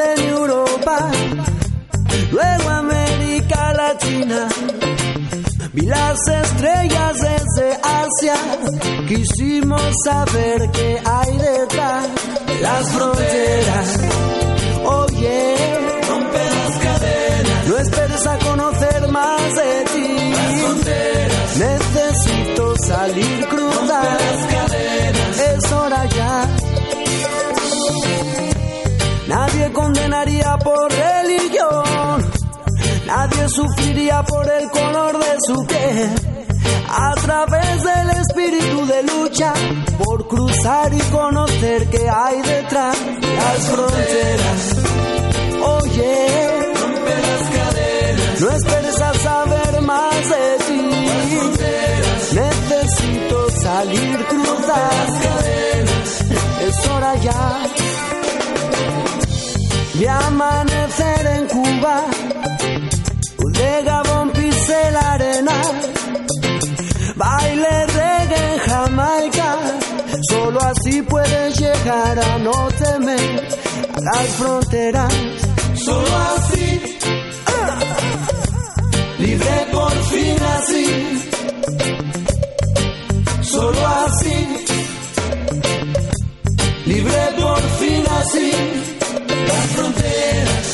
en 0.00 0.28
Europa, 0.28 1.10
luego 2.30 2.68
América 2.68 3.72
Latina. 3.72 4.48
Vi 5.72 5.86
las 5.86 6.18
estrellas 6.26 7.16
desde 7.20 7.78
Asia, 7.82 8.36
quisimos 9.08 9.82
saber 10.04 10.70
qué 10.72 11.00
hay 11.04 11.38
detrás 11.38 12.06
de 12.46 12.60
las 12.60 12.88
fronteras. 12.90 14.00
Oye, 14.84 15.56
rompe 16.08 16.38
las 16.38 16.78
cadenas. 16.78 17.66
No 17.68 17.78
esperes 17.78 18.26
a 18.26 18.38
conocer 18.38 19.08
más 19.08 19.54
de 19.54 19.84
ti. 19.94 20.10
Necesito 21.58 22.74
salir, 22.78 23.46
cruzar 23.48 24.19
Condenaría 29.72 30.56
por 30.58 30.90
religión. 30.90 32.30
Nadie 33.06 33.48
sufriría 33.48 34.22
por 34.22 34.48
el 34.48 34.70
color 34.70 35.18
de 35.18 35.36
su 35.46 35.66
piel. 35.66 36.10
A 36.88 37.14
través 37.14 37.82
del 37.84 38.10
espíritu 38.10 38.86
de 38.86 39.02
lucha, 39.04 39.52
por 40.04 40.26
cruzar 40.26 40.92
y 40.92 41.00
conocer 41.10 41.88
qué 41.88 42.08
hay 42.08 42.42
detrás 42.42 42.96
las 43.36 43.68
fronteras. 43.68 44.76
Oye. 45.62 46.40
No 48.40 48.48
esperes 48.48 49.00
a 49.00 49.14
saber 49.14 49.82
más 49.82 50.30
de 50.30 50.58
ti. 50.66 50.80
Necesito 52.34 53.50
salir, 53.50 54.26
cruzar. 54.26 55.06
Es 56.66 56.88
hora 56.88 57.14
ya 57.16 57.79
de 60.00 60.08
amanecer 60.08 61.26
en 61.26 61.46
Cuba 61.48 62.04
de 63.52 63.82
Gabón 63.82 64.30
pise 64.30 64.90
la 64.92 65.12
arena, 65.12 65.52
baile 67.16 67.86
reggae 67.86 68.54
en 68.54 68.58
Jamaica, 68.60 69.58
solo 70.30 70.58
así 70.62 71.02
puedes 71.02 71.60
llegar 71.60 72.18
a 72.18 72.38
no 72.38 72.68
temer 72.82 73.48
a 73.94 74.00
las 74.00 74.26
fronteras, 74.38 75.12
solo 75.74 76.16
así, 76.34 76.80
libre 79.18 79.66
por 79.70 79.92
fin 79.92 80.36
así, 80.56 80.86
solo 83.42 83.86
así, 84.06 84.46
libre 86.86 87.22
por 87.38 87.60
fin 87.78 88.04
así, 88.18 88.52
fronteras, 89.74 90.69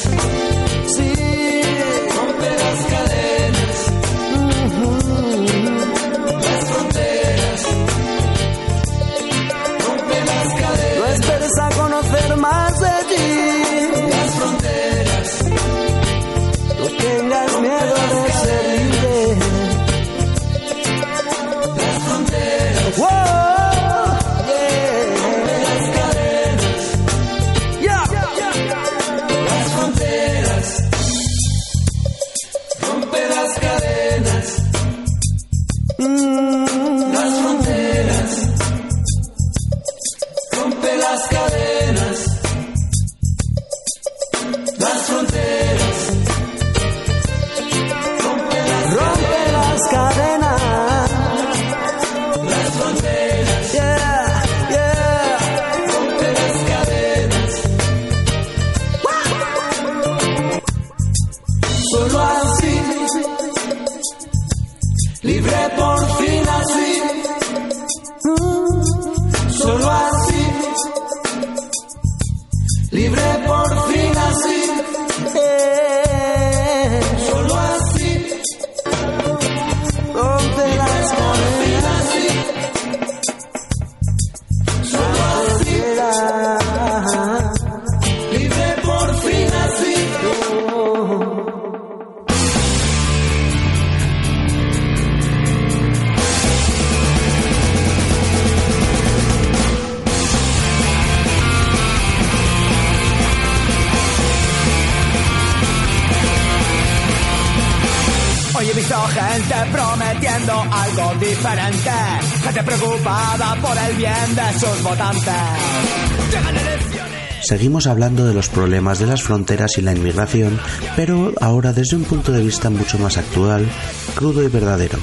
Seguimos 117.46 117.87
hablando 117.87 118.26
de 118.26 118.35
los 118.35 118.48
problemas 118.48 118.98
de 118.98 119.06
las 119.06 119.22
fronteras 119.22 119.78
y 119.78 119.80
la 119.80 119.92
inmigración, 119.92 120.59
pero 120.96 121.32
ahora 121.40 121.72
desde 121.72 121.94
un 121.94 122.02
punto 122.02 122.32
de 122.32 122.42
vista 122.42 122.70
mucho 122.70 122.98
más 122.98 123.18
actual, 123.18 123.70
crudo 124.16 124.42
y 124.42 124.48
verdadero. 124.48 124.98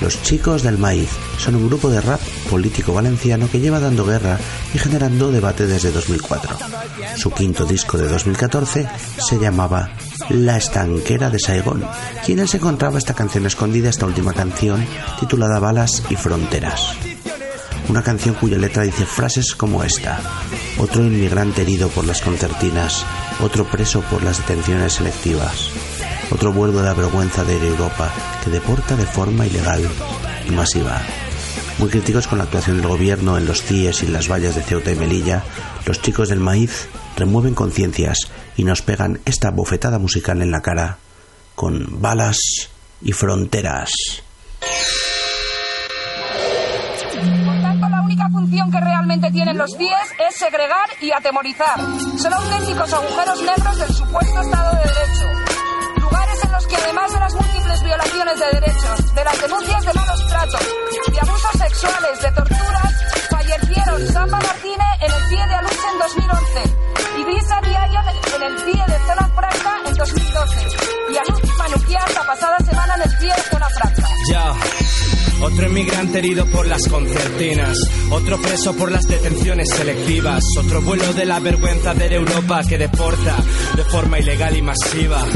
Los 0.00 0.20
Chicos 0.24 0.64
del 0.64 0.76
Maíz 0.76 1.08
son 1.38 1.54
un 1.54 1.68
grupo 1.68 1.88
de 1.90 2.00
rap 2.00 2.20
político 2.50 2.92
valenciano 2.92 3.48
que 3.48 3.60
lleva 3.60 3.78
dando 3.78 4.04
guerra 4.04 4.40
y 4.74 4.78
generando 4.78 5.30
debate 5.30 5.68
desde 5.68 5.92
2004. 5.92 6.56
Su 7.14 7.30
quinto 7.30 7.64
disco 7.64 7.96
de 7.96 8.08
2014 8.08 8.88
se 9.16 9.38
llamaba 9.38 9.90
La 10.30 10.56
Estanquera 10.56 11.30
de 11.30 11.38
Saigón, 11.38 11.84
y 12.26 12.32
en 12.32 12.40
encontraba 12.40 12.98
esta 12.98 13.14
canción 13.14 13.46
escondida, 13.46 13.88
esta 13.88 14.06
última 14.06 14.32
canción 14.32 14.84
titulada 15.20 15.60
Balas 15.60 16.02
y 16.10 16.16
Fronteras. 16.16 17.13
Una 17.88 18.02
canción 18.02 18.34
cuya 18.34 18.56
letra 18.56 18.82
dice 18.82 19.04
frases 19.04 19.54
como 19.54 19.84
esta. 19.84 20.20
Otro 20.78 21.04
inmigrante 21.04 21.62
herido 21.62 21.88
por 21.88 22.06
las 22.06 22.22
concertinas, 22.22 23.04
otro 23.40 23.66
preso 23.66 24.00
por 24.02 24.22
las 24.22 24.38
detenciones 24.38 24.94
selectivas, 24.94 25.68
otro 26.30 26.52
vuelo 26.52 26.78
de 26.78 26.84
la 26.84 26.94
vergüenza 26.94 27.44
de 27.44 27.56
Europa 27.56 28.10
que 28.42 28.50
deporta 28.50 28.96
de 28.96 29.06
forma 29.06 29.46
ilegal 29.46 29.86
y 30.48 30.52
masiva. 30.52 31.00
Muy 31.78 31.90
críticos 31.90 32.26
con 32.26 32.38
la 32.38 32.44
actuación 32.44 32.78
del 32.78 32.88
gobierno 32.88 33.36
en 33.36 33.46
los 33.46 33.62
CIES 33.62 34.04
y 34.04 34.06
las 34.06 34.30
vallas 34.30 34.54
de 34.54 34.62
Ceuta 34.62 34.92
y 34.92 34.96
Melilla, 34.96 35.42
los 35.86 36.00
chicos 36.00 36.28
del 36.28 36.40
maíz 36.40 36.88
remueven 37.16 37.54
conciencias 37.54 38.28
y 38.56 38.64
nos 38.64 38.80
pegan 38.82 39.20
esta 39.24 39.50
bofetada 39.50 39.98
musical 39.98 40.40
en 40.40 40.50
la 40.50 40.62
cara 40.62 40.98
con 41.54 42.00
balas 42.00 42.38
y 43.02 43.12
fronteras. 43.12 44.23
Función 48.34 48.70
que 48.70 48.80
realmente 48.80 49.30
tienen 49.30 49.56
los 49.56 49.70
CIES 49.76 50.08
es 50.28 50.34
segregar 50.34 50.88
y 51.00 51.12
atemorizar. 51.12 51.78
Son 52.18 52.32
auténticos 52.34 52.92
agujeros 52.92 53.42
negros 53.42 53.78
del 53.78 53.94
supuesto 53.94 54.40
Estado 54.40 54.70
de 54.72 54.82
Derecho. 54.82 55.26
Lugares 56.00 56.44
en 56.44 56.52
los 56.52 56.66
que 56.66 56.76
además 56.76 57.12
de 57.12 57.20
las 57.20 57.34
múltiples 57.34 57.82
violaciones 57.84 58.38
de 58.40 58.46
derechos, 58.58 59.14
de 59.14 59.24
las 59.24 59.40
denuncias 59.40 59.84
de 59.86 59.92
malos 59.94 60.26
tratos, 60.26 60.60
de 61.12 61.20
abusos 61.20 61.52
sexuales, 61.52 62.22
de 62.22 62.32
torturas, 62.32 62.92
fallecieron 63.30 64.06
Samba 64.08 64.38
Martínez 64.40 64.92
en 65.00 65.12
el 65.12 65.22
CIE 65.28 65.46
de 65.46 65.54
Aluche 65.54 65.88
en 65.92 65.98
2011, 66.00 66.62
Ibiza 67.20 67.60
Diario 67.60 68.00
en 68.34 68.42
el 68.42 68.58
CIE 68.58 68.84
de 68.88 68.98
Zona 69.06 69.28
Franca 69.28 69.78
en 69.86 69.94
2012 69.94 70.60
y 71.12 71.16
Aluche 71.16 71.52
Manuquias 71.56 72.14
la 72.14 72.26
pasada 72.26 72.58
semana 72.58 72.94
en 72.96 73.02
el 73.02 73.10
CIE 73.16 73.28
de 73.28 73.42
Zona 73.42 73.68
Franca. 73.70 74.08
Ya. 74.28 74.83
Otro 75.40 75.66
inmigrante 75.66 76.18
herido 76.18 76.46
por 76.46 76.66
las 76.66 76.88
concertinas, 76.88 77.76
otro 78.10 78.40
preso 78.40 78.74
por 78.74 78.90
las 78.90 79.06
detenciones 79.06 79.68
selectivas, 79.70 80.42
otro 80.58 80.80
vuelo 80.82 81.12
de 81.12 81.26
la 81.26 81.40
vergüenza 81.40 81.92
de 81.94 82.14
Europa 82.14 82.62
que 82.68 82.78
deporta 82.78 83.36
de 83.76 83.84
forma 83.84 84.18
ilegal 84.18 84.56
y 84.56 84.62
masiva. 84.62 85.26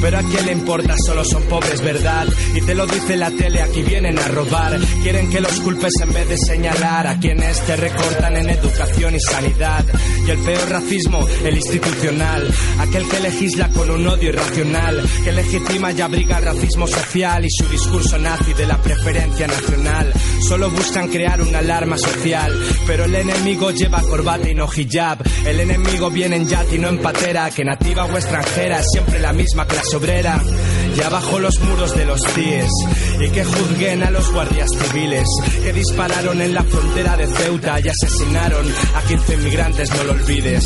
Pero 0.00 0.18
a 0.18 0.22
quién 0.22 0.46
le 0.46 0.52
importa, 0.52 0.94
solo 1.04 1.24
son 1.24 1.42
pobres, 1.44 1.80
¿verdad? 1.82 2.26
Y 2.54 2.60
te 2.60 2.74
lo 2.74 2.86
dice 2.86 3.16
la 3.16 3.30
tele, 3.30 3.62
aquí 3.62 3.82
vienen 3.82 4.18
a 4.18 4.28
robar. 4.28 4.78
Quieren 5.02 5.28
que 5.28 5.40
los 5.40 5.60
culpes 5.60 5.92
en 6.00 6.12
vez 6.12 6.28
de 6.28 6.38
señalar 6.38 7.06
a 7.06 7.18
quienes 7.18 7.60
te 7.66 7.76
recortan 7.76 8.36
en 8.36 8.48
educación 8.48 9.16
y 9.16 9.20
sanidad. 9.20 9.84
Y 10.26 10.30
el 10.30 10.38
peor 10.38 10.70
racismo, 10.70 11.26
el 11.44 11.56
institucional, 11.56 12.48
aquel 12.78 13.08
que 13.08 13.20
legisla 13.20 13.68
con 13.70 13.90
un 13.90 14.06
odio 14.06 14.28
irracional, 14.28 15.04
que 15.24 15.32
legitima 15.32 15.92
y 15.92 16.00
abriga 16.00 16.38
el 16.38 16.44
racismo 16.44 16.86
social 16.86 17.44
y 17.44 17.50
su 17.50 17.68
discurso 17.68 18.18
nazi 18.18 18.54
de 18.54 18.66
la 18.66 18.80
preferencia 18.80 19.47
Solo 20.48 20.70
buscan 20.70 21.08
crear 21.08 21.42
una 21.42 21.58
alarma 21.58 21.98
social, 21.98 22.52
pero 22.86 23.04
el 23.04 23.14
enemigo 23.14 23.70
lleva 23.70 24.00
corbata 24.00 24.48
y 24.48 24.54
no 24.54 24.66
hijab. 24.66 25.18
El 25.46 25.60
enemigo 25.60 26.10
viene 26.10 26.36
en 26.36 26.48
yate 26.48 26.76
y 26.76 26.78
no 26.78 26.88
en 26.88 26.98
patera, 26.98 27.50
que 27.50 27.64
nativa 27.64 28.06
o 28.06 28.16
extranjera 28.16 28.82
siempre 28.82 29.18
la 29.18 29.32
misma 29.32 29.66
clase 29.66 29.96
obrera. 29.96 30.42
Y 30.96 31.00
abajo 31.02 31.38
los 31.38 31.58
muros 31.60 31.94
de 31.94 32.04
los 32.04 32.20
CIES, 32.34 32.70
y 33.20 33.30
que 33.30 33.44
juzguen 33.44 34.02
a 34.02 34.10
los 34.10 34.30
guardias 34.32 34.68
civiles, 34.70 35.26
que 35.62 35.72
dispararon 35.72 36.40
en 36.40 36.54
la 36.54 36.62
frontera 36.64 37.16
de 37.16 37.26
Ceuta 37.26 37.78
y 37.80 37.88
asesinaron 37.88 38.66
a 38.94 39.02
15 39.02 39.34
inmigrantes, 39.34 39.90
no 39.94 40.04
lo 40.04 40.12
olvides. 40.12 40.64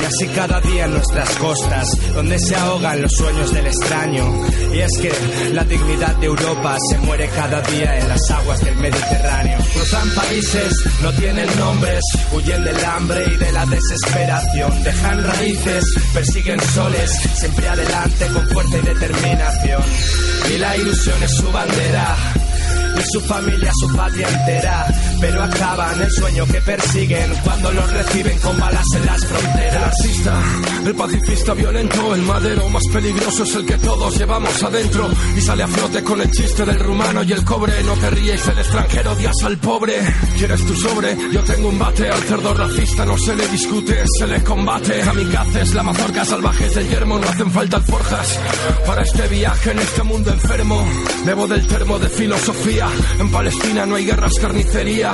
Y 0.00 0.04
así 0.04 0.26
cada 0.34 0.60
día 0.60 0.86
en 0.86 0.92
nuestras 0.92 1.30
costas, 1.36 1.88
donde 2.14 2.38
se 2.38 2.56
ahogan 2.56 3.02
los 3.02 3.12
sueños 3.12 3.52
del 3.52 3.66
extraño. 3.66 4.46
Y 4.72 4.80
es 4.80 4.92
que 5.00 5.12
la 5.52 5.64
dignidad 5.64 6.16
de 6.16 6.26
Europa 6.26 6.76
se 6.90 6.98
muere 6.98 7.28
cada 7.28 7.60
día 7.62 7.98
en 7.98 8.08
las 8.08 8.30
aguas 8.30 8.60
del 8.60 8.76
Mediterráneo. 8.76 9.58
Cruzan 9.72 10.10
países, 10.14 10.72
no 11.02 11.12
tienen 11.12 11.48
nombres, 11.58 12.00
huyen 12.32 12.64
del 12.64 12.84
hambre 12.84 13.24
y 13.26 13.36
de 13.36 13.52
la 13.52 13.66
desesperación. 13.66 14.82
Dejan 14.82 15.24
raíces, 15.24 15.84
persiguen 16.12 16.60
soles, 16.60 17.10
siempre 17.34 17.68
adelante 17.68 18.26
con 18.32 18.48
fuerza 18.48 18.78
y 18.78 18.82
determinación. 18.82 19.67
Y 20.50 20.58
la 20.58 20.76
ilusión 20.76 21.22
es 21.22 21.36
su 21.36 21.52
bandera. 21.52 22.37
Su 23.12 23.20
familia, 23.20 23.70
su 23.80 23.96
patria 23.96 24.28
entera, 24.28 24.86
pero 25.20 25.42
acaban 25.42 26.02
el 26.02 26.10
sueño 26.10 26.44
que 26.46 26.60
persiguen 26.60 27.32
cuando 27.44 27.72
los 27.72 27.92
reciben 27.92 28.38
con 28.38 28.58
balas 28.58 28.84
en 28.96 29.06
las 29.06 29.24
fronteras. 29.24 29.74
El 29.74 29.82
artista, 29.82 30.42
el 30.84 30.94
pacifista 30.94 31.54
violento, 31.54 32.14
el 32.14 32.22
madero 32.22 32.68
más 32.68 32.82
peligroso 32.92 33.44
es 33.44 33.54
el 33.54 33.66
que 33.66 33.78
todos 33.78 34.18
llevamos 34.18 34.62
adentro 34.62 35.08
y 35.36 35.40
sale 35.40 35.62
a 35.62 35.68
flote 35.68 36.02
con 36.02 36.20
el 36.20 36.30
chiste 36.30 36.64
del 36.66 36.78
rumano 36.78 37.22
y 37.22 37.32
el 37.32 37.44
cobre. 37.44 37.82
No 37.84 37.94
te 37.94 38.10
ríes 38.10 38.46
del 38.46 38.58
extranjero, 38.58 39.12
odias 39.12 39.42
al 39.44 39.58
pobre. 39.58 39.94
¿Quieres 40.36 40.66
tu 40.66 40.74
sobre? 40.74 41.16
Yo 41.32 41.42
tengo 41.44 41.68
un 41.68 41.78
bate 41.78 42.08
al 42.08 42.22
cerdo 42.22 42.54
racista, 42.54 43.06
no 43.06 43.16
se 43.16 43.34
le 43.36 43.48
discute, 43.48 44.04
se 44.18 44.26
le 44.26 44.42
combate. 44.42 45.00
Kamikazes, 45.00 45.74
la 45.74 45.82
mazorca 45.82 46.24
salvajes 46.24 46.74
del 46.74 46.88
yermo, 46.88 47.18
no 47.18 47.28
hacen 47.28 47.50
falta 47.50 47.76
alforjas 47.76 48.38
para 48.86 49.02
este 49.02 49.28
viaje 49.28 49.70
en 49.70 49.78
este 49.78 50.02
mundo 50.02 50.30
enfermo. 50.30 50.84
Bebo 51.24 51.46
del 51.46 51.66
termo 51.66 51.98
de 51.98 52.08
filosofía. 52.08 52.87
En 53.18 53.30
Palestina 53.30 53.86
no 53.86 53.96
hay 53.96 54.04
guerras, 54.04 54.32
carnicería. 54.40 55.12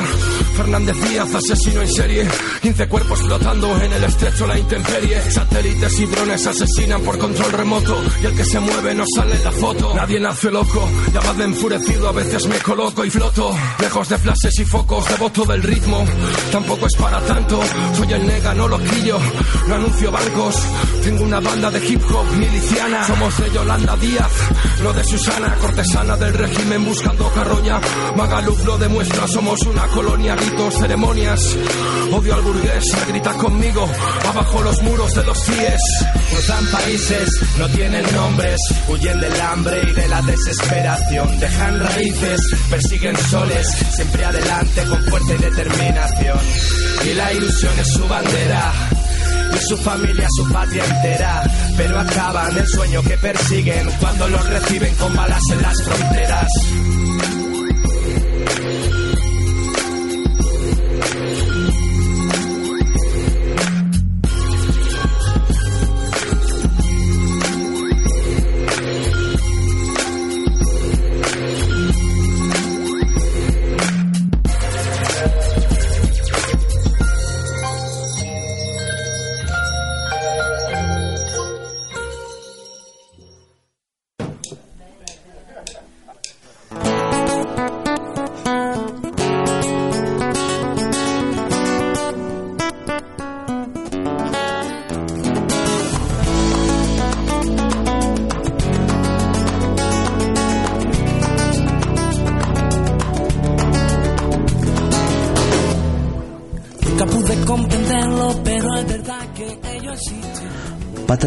Fernández 0.57 0.97
Díaz, 1.09 1.35
asesino 1.35 1.83
en 1.83 1.89
serie. 1.89 2.29
15 2.63 2.89
cuerpos 2.89 3.21
flotando 3.21 3.77
en 3.83 3.93
el 3.93 4.05
estrecho, 4.05 4.47
la 4.47 4.59
intemperie. 4.59 5.21
Satélites 5.31 6.01
y 6.01 6.07
drones 6.07 6.47
asesinan 6.47 7.03
por 7.03 7.19
control 7.19 7.53
remoto. 7.53 8.03
Y 8.23 8.27
el 8.27 8.37
que 8.37 8.45
se 8.45 8.61
mueve 8.61 8.95
no 8.95 9.05
sale 9.15 9.39
la 9.43 9.53
foto. 9.53 9.95
Nadie 9.95 10.21
nace 10.21 10.51
loco. 10.51 10.89
Ya 11.13 11.21
va 11.21 11.35
de 11.35 11.45
enfurecido, 11.45 12.09
a 12.09 12.13
veces 12.13 12.47
me 12.47 12.59
coloco 12.59 13.05
y 13.05 13.11
floto. 13.11 13.55
Lejos 13.81 14.09
de 14.09 14.19
flashes 14.19 14.59
y 14.59 14.65
focos, 14.65 15.09
devoto 15.09 15.45
del 15.45 15.63
ritmo. 15.63 16.05
Tampoco 16.53 16.87
es 16.87 16.97
para 16.97 17.21
tanto. 17.23 17.61
Soy 17.97 18.13
el 18.13 18.27
nega, 18.27 18.55
no 18.55 18.69
loquillo. 18.69 19.19
No 19.69 19.75
anuncio 19.75 20.11
bancos. 20.11 20.57
Tengo 21.03 21.25
una 21.25 21.41
banda 21.41 21.71
de 21.71 21.87
hip 21.87 22.03
hop 22.11 22.27
miliciana. 22.37 23.07
Somos 23.07 23.37
de 23.39 23.51
Yolanda 23.51 23.97
Díaz, 23.97 24.31
no 24.83 24.93
de 24.93 25.05
Susana, 25.05 25.55
cortesana 25.61 26.17
del 26.17 26.35
régimen 26.35 26.85
buscando 26.85 27.31
carroña. 27.33 27.64
Magaluf 28.17 28.63
lo 28.67 28.77
demuestra, 28.77 29.27
somos 29.27 29.59
una 29.63 29.87
colonia, 29.89 30.37
ritos, 30.37 30.75
ceremonias. 30.75 31.57
Odio 32.13 32.35
al 32.35 32.43
burgués, 32.43 32.85
grita 33.09 33.33
conmigo, 33.33 33.89
abajo 34.29 34.63
los 34.63 34.83
muros 34.83 35.15
de 35.15 35.25
los 35.25 35.39
CIES. 35.45 35.81
Cruzan 36.31 36.67
países, 36.67 37.29
no 37.59 37.67
tienen 37.71 38.05
nombres, 38.15 38.61
huyen 38.89 39.19
del 39.19 39.41
hambre 39.41 39.81
y 39.83 39.93
de 39.93 40.09
la 40.09 40.21
desesperación. 40.23 41.41
Dejan 41.41 41.81
raíces, 41.81 42.41
persiguen 42.69 43.17
soles, 43.17 43.67
siempre 43.95 44.25
adelante 44.25 44.85
con 44.85 45.03
fuerza 45.05 45.35
y 45.35 45.39
determinación. 45.39 46.39
Y 47.07 47.15
la 47.15 47.33
ilusión 47.33 47.73
es 47.79 47.89
su 47.89 48.07
bandera 48.07 48.73
y 49.55 49.67
su 49.67 49.77
familia, 49.79 50.29
su 50.37 50.53
patria 50.53 50.85
entera. 50.85 51.43
Pero 51.79 51.99
acaban 51.99 52.59
el 52.59 52.69
sueño 52.69 53.03
que 53.03 53.17
persiguen 53.17 53.89
cuando 54.01 54.29
los 54.29 54.51
reciben 54.51 54.95
con 54.97 55.17
balas 55.17 55.43
en 55.51 55.63
las 55.63 55.83
fronteras. 55.83 56.49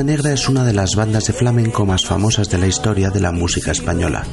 Negra 0.04 0.32
es 0.32 0.48
una 0.48 0.64
de 0.64 0.74
las 0.74 0.96
bandas 0.96 1.26
de 1.26 1.34
flamenco 1.34 1.86
más 1.86 2.06
famosas 2.06 2.50
de 2.50 2.58
la 2.58 2.68
historia 2.68 3.10
de 3.10 3.20
la 3.20 3.32
música 3.32 3.72
española. 3.72 4.24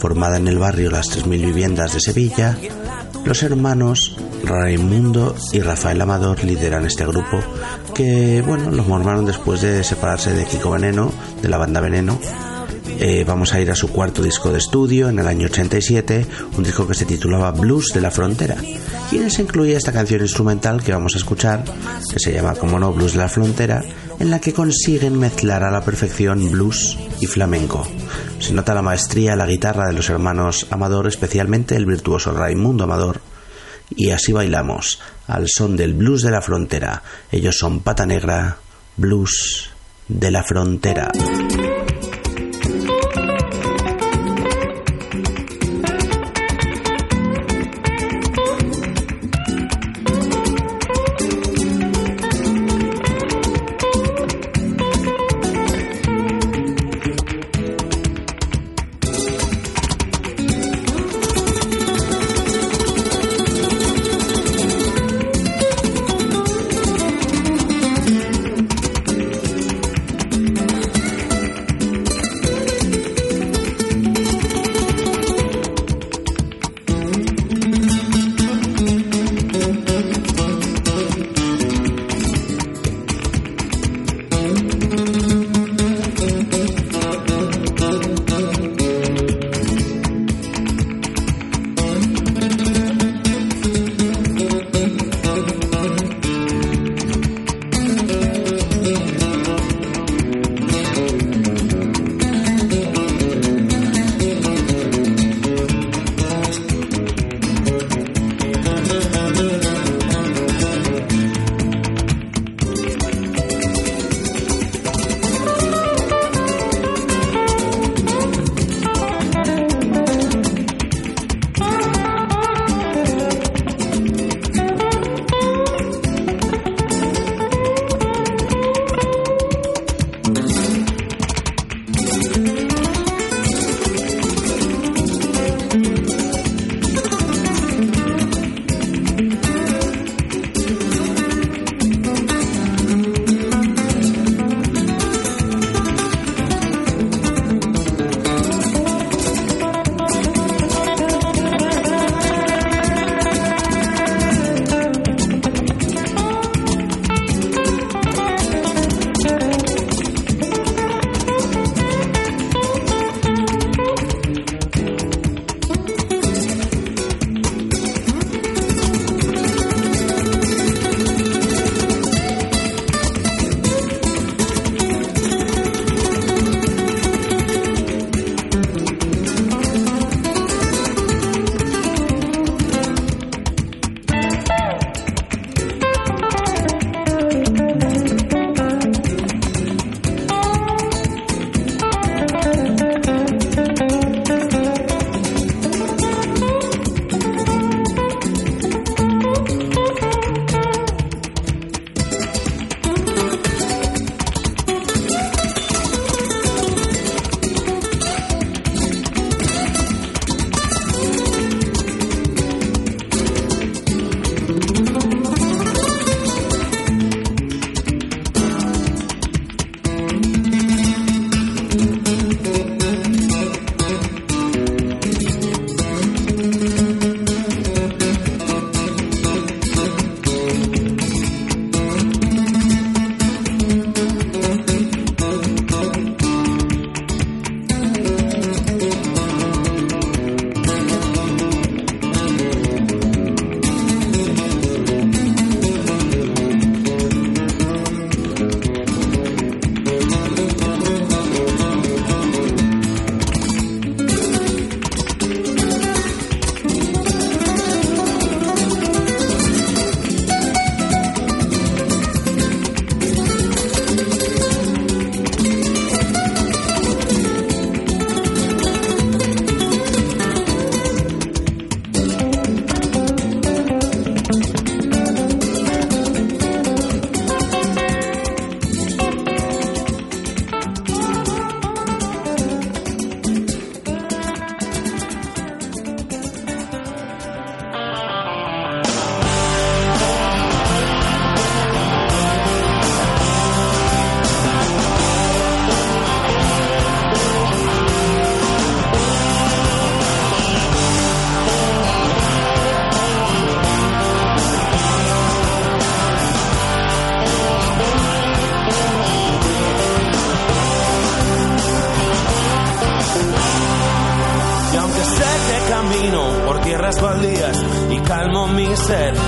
Formada 0.00 0.36
en 0.36 0.48
el 0.48 0.58
barrio 0.58 0.90
Las 0.90 1.08
3.000 1.10 1.46
Viviendas 1.46 1.94
de 1.94 2.00
Sevilla, 2.00 2.56
los 3.24 3.42
hermanos 3.42 4.16
Raimundo 4.42 5.36
y 5.52 5.60
Rafael 5.60 6.00
Amador 6.00 6.42
lideran 6.44 6.86
este 6.86 7.06
grupo 7.06 7.40
que, 7.94 8.42
bueno, 8.46 8.70
los 8.70 8.86
formaron 8.86 9.26
después 9.26 9.62
de 9.62 9.84
separarse 9.84 10.32
de 10.32 10.44
Kiko 10.44 10.70
Veneno, 10.70 11.12
de 11.40 11.48
la 11.48 11.58
banda 11.58 11.80
Veneno. 11.80 12.18
Eh, 12.98 13.24
vamos 13.26 13.52
a 13.52 13.60
ir 13.60 13.70
a 13.70 13.74
su 13.74 13.88
cuarto 13.88 14.22
disco 14.22 14.50
de 14.50 14.58
estudio 14.58 15.08
en 15.08 15.18
el 15.18 15.28
año 15.28 15.46
87, 15.46 16.26
un 16.56 16.64
disco 16.64 16.86
que 16.86 16.94
se 16.94 17.04
titulaba 17.04 17.52
Blues 17.52 17.90
de 17.94 18.00
la 18.00 18.10
Frontera, 18.10 18.56
se 19.10 19.42
incluía 19.42 19.76
esta 19.76 19.92
canción 19.92 20.20
instrumental 20.20 20.82
que 20.82 20.92
vamos 20.92 21.14
a 21.14 21.18
escuchar, 21.18 21.64
que 21.64 22.18
se 22.18 22.32
llama, 22.32 22.54
como 22.54 22.78
no, 22.78 22.92
Blues 22.92 23.12
de 23.12 23.18
la 23.18 23.28
Frontera, 23.28 23.82
en 24.18 24.30
la 24.30 24.40
que 24.40 24.52
consiguen 24.52 25.18
mezclar 25.18 25.64
a 25.64 25.70
la 25.70 25.84
perfección 25.84 26.50
blues 26.50 26.98
y 27.20 27.26
flamenco. 27.26 27.86
Se 28.38 28.52
nota 28.52 28.74
la 28.74 28.82
maestría 28.82 29.36
la 29.36 29.46
guitarra 29.46 29.88
de 29.88 29.94
los 29.94 30.10
hermanos 30.10 30.66
Amador, 30.70 31.06
especialmente 31.06 31.76
el 31.76 31.86
virtuoso 31.86 32.32
Raimundo 32.32 32.84
Amador, 32.84 33.20
y 33.90 34.10
así 34.10 34.32
bailamos, 34.32 35.00
al 35.26 35.46
son 35.48 35.76
del 35.76 35.94
blues 35.94 36.22
de 36.22 36.30
la 36.30 36.42
frontera. 36.42 37.02
Ellos 37.30 37.58
son 37.58 37.80
Pata 37.80 38.06
Negra, 38.06 38.58
blues 38.96 39.70
de 40.08 40.30
la 40.30 40.42
frontera. 40.42 41.10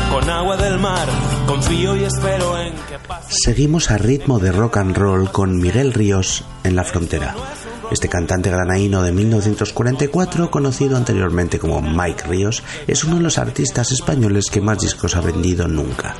Con 0.08 0.30
agua 0.30 0.56
del 0.56 0.78
mar. 0.78 1.08
Confío 1.46 1.96
y 1.96 2.04
espero 2.04 2.60
en 2.60 2.74
que 2.74 2.96
pase. 3.00 3.34
Seguimos 3.42 3.90
a 3.90 3.98
ritmo 3.98 4.38
de 4.38 4.52
rock 4.52 4.76
and 4.76 4.96
roll 4.96 5.32
con 5.32 5.58
Miguel 5.58 5.92
Ríos 5.92 6.44
en 6.62 6.76
la 6.76 6.84
frontera. 6.84 7.34
Este 7.90 8.08
cantante 8.08 8.50
granaíno 8.50 9.02
de 9.02 9.10
1944, 9.10 10.48
conocido 10.48 10.96
anteriormente 10.96 11.58
como 11.58 11.82
Mike 11.82 12.28
Ríos, 12.28 12.62
es 12.86 13.02
uno 13.02 13.16
de 13.16 13.22
los 13.22 13.38
artistas 13.38 13.90
españoles 13.90 14.44
que 14.48 14.60
más 14.60 14.78
discos 14.78 15.16
ha 15.16 15.20
vendido 15.20 15.66
nunca. 15.66 16.14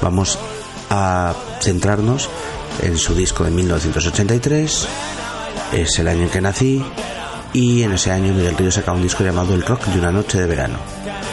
Vamos 0.00 0.38
a 0.88 1.34
centrarnos 1.60 2.30
en 2.80 2.96
su 2.96 3.14
disco 3.14 3.44
de 3.44 3.50
1983, 3.50 4.88
es 5.74 5.98
el 5.98 6.08
año 6.08 6.22
en 6.22 6.30
que 6.30 6.40
nací, 6.40 6.82
y 7.52 7.82
en 7.82 7.92
ese 7.92 8.10
año 8.10 8.32
Miguel 8.32 8.56
Ríos 8.56 8.74
saca 8.74 8.92
un 8.92 9.02
disco 9.02 9.22
llamado 9.22 9.54
El 9.54 9.66
Rock 9.66 9.84
de 9.86 9.98
una 9.98 10.12
noche 10.12 10.40
de 10.40 10.46
verano. 10.46 10.78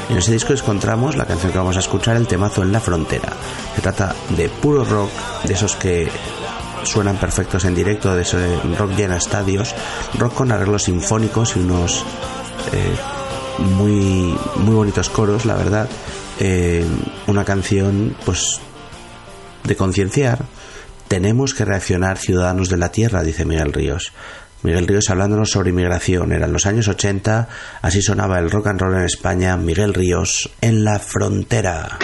En 0.10 0.17
ese 0.17 0.32
disco 0.32 0.54
encontramos 0.54 1.17
la 1.17 1.26
canción 1.26 1.52
que 1.52 1.58
vamos 1.58 1.76
a 1.76 1.80
escuchar, 1.80 2.15
el 2.15 2.28
temazo 2.28 2.63
En 2.63 2.72
la 2.72 2.80
frontera. 2.80 3.34
Se 3.76 3.82
trata 3.82 4.15
de 4.30 4.48
puro 4.48 4.86
rock, 4.86 5.10
de 5.43 5.54
esos 5.54 5.76
que 5.76 6.10
suenan 6.84 7.17
perfectos 7.17 7.65
en 7.65 7.76
directo, 7.76 8.15
de 8.15 8.22
ese 8.22 8.58
rock 8.78 8.91
llena 8.96 9.17
estadios, 9.17 9.76
rock 10.17 10.34
con 10.34 10.52
arreglos 10.52 10.84
sinfónicos 10.84 11.56
y 11.58 11.60
unos 11.60 12.06
eh, 12.72 12.95
muy, 13.60 14.38
muy 14.55 14.76
bonitos 14.76 15.10
coros, 15.10 15.45
la 15.45 15.55
verdad. 15.55 15.89
Eh, 16.39 16.86
una 17.28 17.43
canción, 17.43 18.16
pues, 18.26 18.60
de 19.64 19.76
concienciar. 19.76 20.45
Tenemos 21.08 21.53
que 21.53 21.66
reaccionar 21.66 22.18
ciudadanos 22.18 22.70
de 22.70 22.78
la 22.78 22.91
tierra, 22.91 23.24
dice 23.24 23.45
Miguel 23.45 23.74
Ríos. 23.74 24.14
Miguel 24.64 24.88
Ríos 24.88 25.10
hablándonos 25.10 25.51
sobre 25.51 25.70
inmigración. 25.70 26.32
Eran 26.32 26.53
los 26.53 26.66
años 26.66 26.88
80, 26.88 27.47
así 27.82 28.01
sonaba 28.01 28.39
el 28.39 28.49
rock 28.51 28.68
and 28.68 28.82
roll 28.82 28.95
en 28.95 29.05
España. 29.05 29.58
Miguel 29.58 29.93
Ríos 29.93 30.49
en 30.62 30.84
la 30.84 30.99
frontera. 30.99 31.97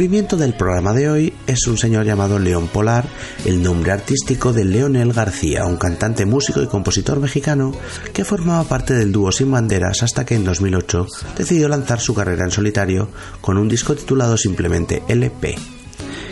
Descubrimiento 0.00 0.38
del 0.38 0.54
programa 0.54 0.94
de 0.94 1.10
hoy 1.10 1.34
es 1.46 1.66
un 1.66 1.76
señor 1.76 2.06
llamado 2.06 2.38
León 2.38 2.68
Polar, 2.68 3.06
el 3.44 3.62
nombre 3.62 3.92
artístico 3.92 4.50
de 4.54 4.64
Leonel 4.64 5.12
García, 5.12 5.66
un 5.66 5.76
cantante, 5.76 6.24
músico 6.24 6.62
y 6.62 6.68
compositor 6.68 7.20
mexicano 7.20 7.74
que 8.14 8.24
formaba 8.24 8.64
parte 8.64 8.94
del 8.94 9.12
dúo 9.12 9.30
Sin 9.30 9.50
Banderas 9.50 10.02
hasta 10.02 10.24
que 10.24 10.36
en 10.36 10.44
2008 10.44 11.06
decidió 11.36 11.68
lanzar 11.68 12.00
su 12.00 12.14
carrera 12.14 12.44
en 12.44 12.50
solitario 12.50 13.10
con 13.42 13.58
un 13.58 13.68
disco 13.68 13.94
titulado 13.94 14.38
simplemente 14.38 15.02
LP. 15.06 15.58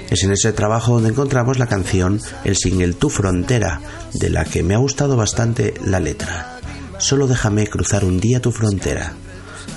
Es 0.08 0.24
en 0.24 0.32
ese 0.32 0.54
trabajo 0.54 0.94
donde 0.94 1.10
encontramos 1.10 1.58
la 1.58 1.66
canción, 1.66 2.22
el 2.44 2.56
single 2.56 2.94
Tu 2.94 3.10
Frontera, 3.10 3.82
de 4.14 4.30
la 4.30 4.46
que 4.46 4.62
me 4.62 4.76
ha 4.76 4.78
gustado 4.78 5.14
bastante 5.14 5.74
la 5.84 6.00
letra. 6.00 6.58
Solo 6.96 7.26
déjame 7.26 7.66
cruzar 7.66 8.06
un 8.06 8.18
día 8.18 8.40
tu 8.40 8.50
frontera. 8.50 9.12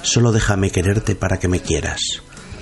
Solo 0.02 0.32
déjame 0.32 0.72
quererte 0.72 1.14
para 1.14 1.40
que 1.40 1.50
me 1.50 1.60
quieras 1.60 2.22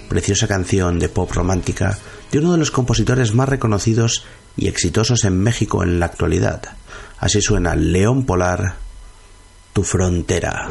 preciosa 0.10 0.47
canción 0.47 0.99
de 0.99 1.07
pop 1.07 1.32
romántica 1.32 1.97
de 2.32 2.39
uno 2.39 2.51
de 2.51 2.57
los 2.57 2.72
compositores 2.72 3.34
más 3.34 3.47
reconocidos 3.47 4.26
y 4.57 4.68
exitosos 4.68 5.24
en 5.24 5.39
México 5.39 5.84
en 5.84 5.99
la 5.99 6.07
actualidad. 6.07 6.62
Así 7.20 7.41
suena 7.41 7.76
León 7.76 8.26
Polar, 8.26 8.76
Tu 9.72 9.84
Frontera. 9.84 10.70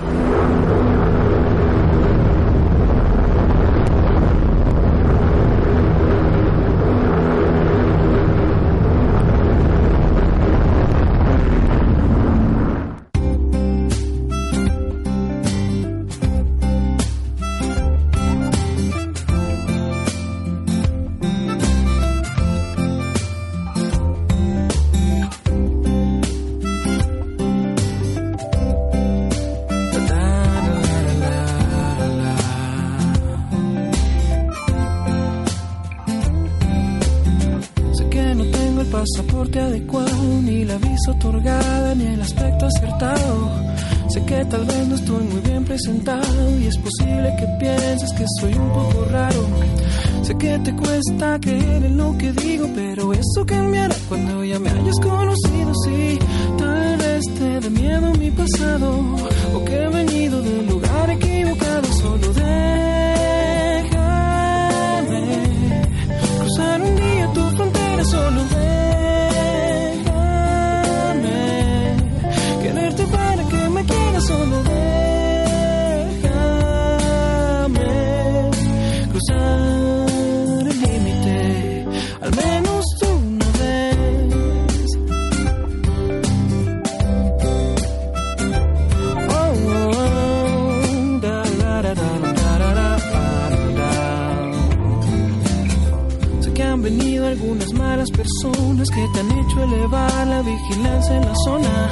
Personas 98.79 98.91
que 98.91 99.09
te 99.13 99.21
han 99.21 99.39
hecho 99.39 99.63
elevar 99.65 100.27
la 100.27 100.43
vigilancia 100.43 101.17
en 101.17 101.25
la 101.25 101.35
zona. 101.45 101.91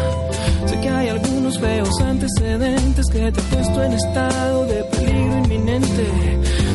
Sé 0.66 0.80
que 0.80 0.88
hay 0.88 1.08
algunos 1.08 1.58
feos 1.58 2.00
antecedentes 2.00 3.06
que 3.06 3.18
te 3.18 3.40
han 3.40 3.48
puesto 3.50 3.82
en 3.82 3.92
estado 3.92 4.66
de 4.66 4.84
peligro 4.84 5.38
inminente. 5.38 6.06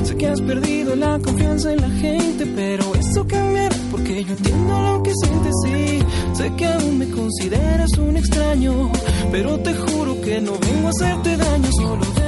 Sé 0.03 0.17
que 0.17 0.27
has 0.27 0.41
perdido 0.41 0.95
la 0.95 1.19
confianza 1.19 1.71
en 1.71 1.81
la 1.81 1.89
gente, 1.89 2.45
pero 2.45 2.95
eso 2.95 3.25
cambiará 3.27 3.75
porque 3.91 4.23
yo 4.23 4.33
entiendo 4.33 4.81
lo 4.81 5.03
que 5.03 5.11
sientes. 5.23 5.53
Sí, 5.65 5.99
sé 6.33 6.53
que 6.55 6.65
aún 6.67 6.97
me 6.97 7.09
consideras 7.09 7.91
un 7.97 8.17
extraño, 8.17 8.91
pero 9.31 9.59
te 9.59 9.73
juro 9.73 10.19
que 10.21 10.41
no 10.41 10.53
vengo 10.59 10.87
a 10.87 10.89
hacerte 10.89 11.37
daño. 11.37 11.69
Solo 11.71 12.20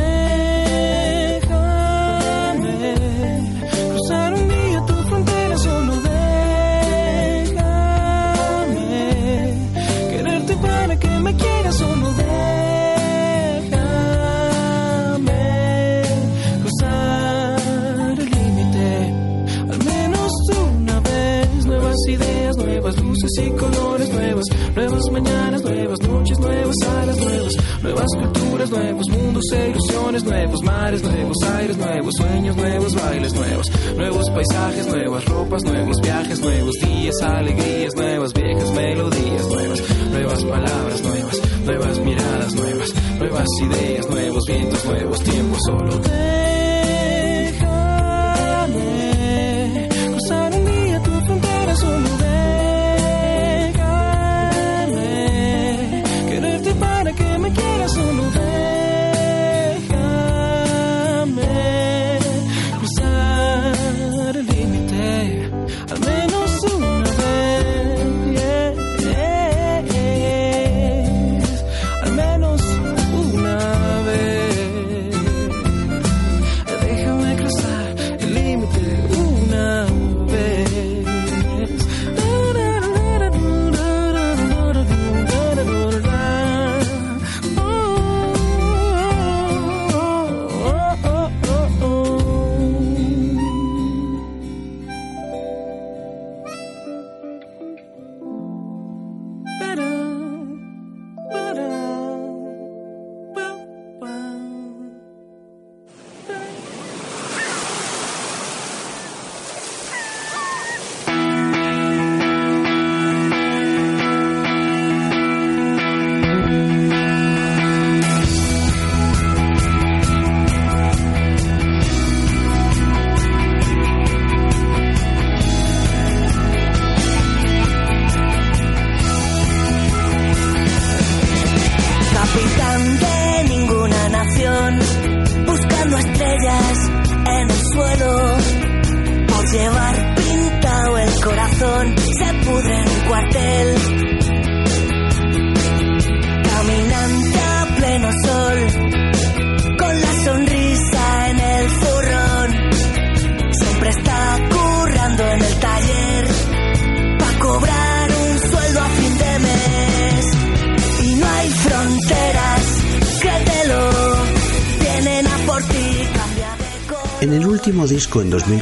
luces 23.24 23.46
y 23.46 23.52
colores 23.52 24.10
nuevas, 24.10 24.46
nuevas 24.76 25.12
mañanas, 25.12 25.64
nuevas 25.64 26.00
noches, 26.02 26.40
nuevas 26.40 26.76
alas 26.82 27.18
nuevas, 27.18 27.54
nuevas 27.82 28.08
culturas, 28.20 28.70
nuevos 28.70 29.10
mundos 29.10 29.44
e 29.54 29.70
ilusiones, 29.70 30.24
nuevos 30.24 30.64
mares, 30.64 31.04
nuevos 31.04 31.38
aires, 31.56 31.78
nuevos 31.78 32.14
sueños, 32.18 32.56
nuevos 32.56 32.96
bailes 32.96 33.34
nuevos, 33.34 33.72
nuevos 33.96 34.30
paisajes, 34.30 34.88
nuevas 34.88 35.26
ropas, 35.26 35.64
nuevos 35.64 36.02
viajes, 36.02 36.40
nuevos 36.42 36.76
días, 36.82 37.22
alegrías, 37.22 37.96
nuevas 37.96 38.34
viejas 38.34 38.72
melodías 38.72 39.48
nuevas, 39.48 39.82
nuevas 40.12 40.44
palabras 40.44 41.02
nuevas, 41.02 41.42
nuevas 41.66 42.00
miradas 42.00 42.56
nuevas, 42.56 42.94
nuevas 43.20 43.48
ideas, 43.62 44.10
nuevos 44.10 44.44
vientos, 44.48 44.86
nuevos 44.86 45.24
tiempos, 45.24 45.60
solo 45.66 46.63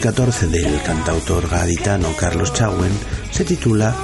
2014 0.02 0.48
del 0.48 0.82
cantautor 0.82 1.48
gaditano 1.48 2.08
Carlos 2.18 2.52
Chauen 2.54 2.92
se 3.30 3.46
titula 3.46 3.96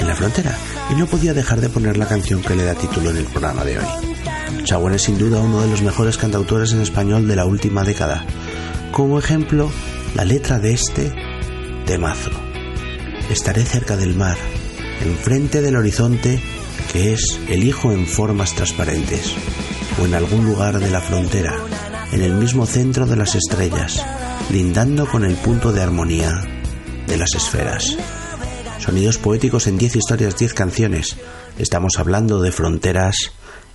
En 0.00 0.08
la 0.08 0.16
frontera 0.16 0.52
y 0.90 0.96
no 0.96 1.06
podía 1.06 1.32
dejar 1.32 1.60
de 1.60 1.68
poner 1.68 1.96
la 1.96 2.08
canción 2.08 2.42
que 2.42 2.56
le 2.56 2.64
da 2.64 2.74
título 2.74 3.10
en 3.10 3.18
el 3.18 3.24
programa 3.26 3.62
de 3.62 3.78
hoy. 3.78 3.84
Chauen 4.64 4.94
es 4.94 5.02
sin 5.02 5.16
duda 5.16 5.38
uno 5.38 5.60
de 5.62 5.68
los 5.68 5.80
mejores 5.82 6.18
cantautores 6.18 6.72
en 6.72 6.80
español 6.80 7.28
de 7.28 7.36
la 7.36 7.44
última 7.44 7.84
década. 7.84 8.24
Como 8.90 9.16
ejemplo, 9.16 9.70
la 10.16 10.24
letra 10.24 10.58
de 10.58 10.72
este 10.72 11.14
temazo. 11.86 12.32
Estaré 13.30 13.62
cerca 13.62 13.96
del 13.96 14.16
mar, 14.16 14.36
enfrente 15.04 15.62
del 15.62 15.76
horizonte 15.76 16.42
que 16.92 17.12
es 17.12 17.38
el 17.48 17.62
hijo 17.62 17.92
en 17.92 18.08
formas 18.08 18.56
transparentes, 18.56 19.32
o 20.02 20.04
en 20.04 20.14
algún 20.14 20.46
lugar 20.46 20.80
de 20.80 20.90
la 20.90 21.00
frontera, 21.00 21.54
en 22.10 22.22
el 22.22 22.34
mismo 22.34 22.66
centro 22.66 23.06
de 23.06 23.14
las 23.14 23.36
estrellas, 23.36 24.04
lindando 24.50 25.06
con 25.06 25.24
el 25.24 25.34
punto 25.36 25.72
de 25.72 25.82
armonía 25.82 26.30
de 27.06 27.16
las 27.16 27.34
esferas. 27.34 27.96
Sonidos 28.78 29.18
poéticos 29.18 29.66
en 29.66 29.78
10 29.78 29.96
historias, 29.96 30.36
10 30.36 30.54
canciones. 30.54 31.16
Estamos 31.58 31.98
hablando 31.98 32.40
de 32.40 32.52
fronteras 32.52 33.32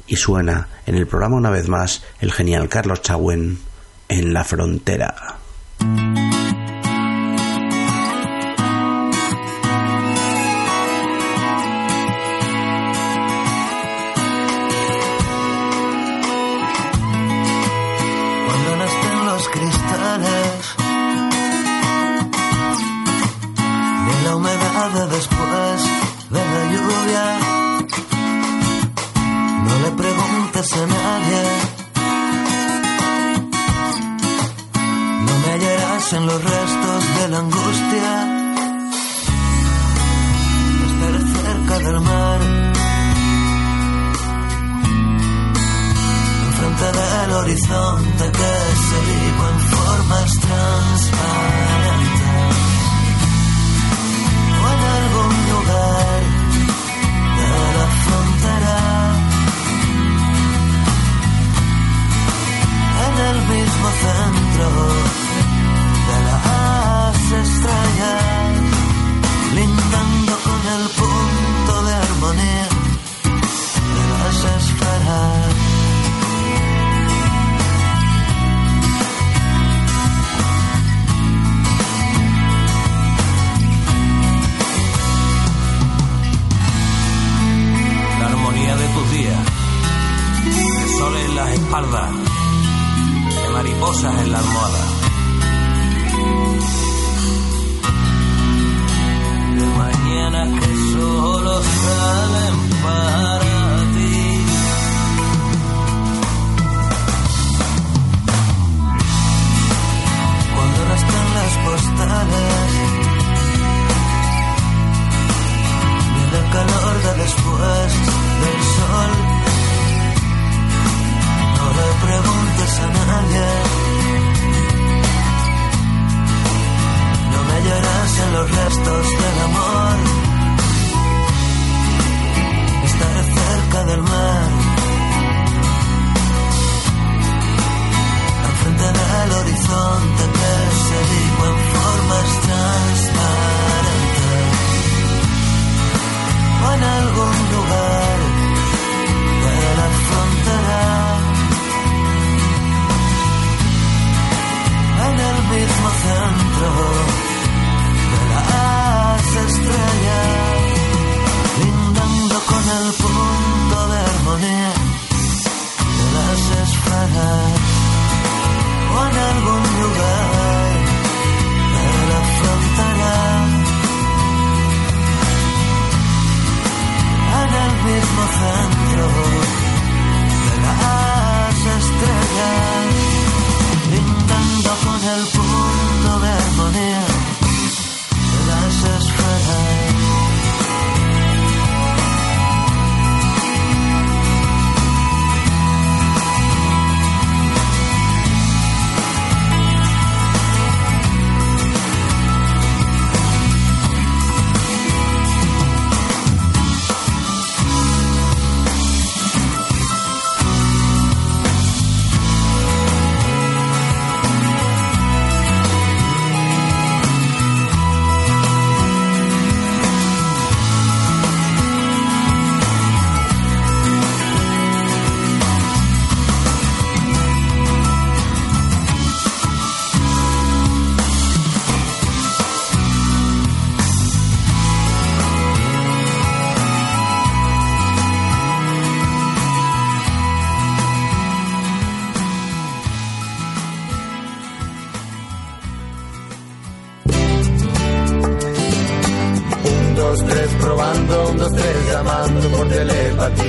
y 0.07 0.15
suena 0.15 0.67
en 0.85 0.95
el 0.95 1.07
programa 1.07 1.37
una 1.37 1.49
vez 1.49 1.67
más 1.67 2.03
el 2.19 2.31
genial 2.31 2.69
Carlos 2.69 3.01
Chauen 3.01 3.59
en 4.07 4.33
la 4.33 4.43
frontera. 4.43 5.38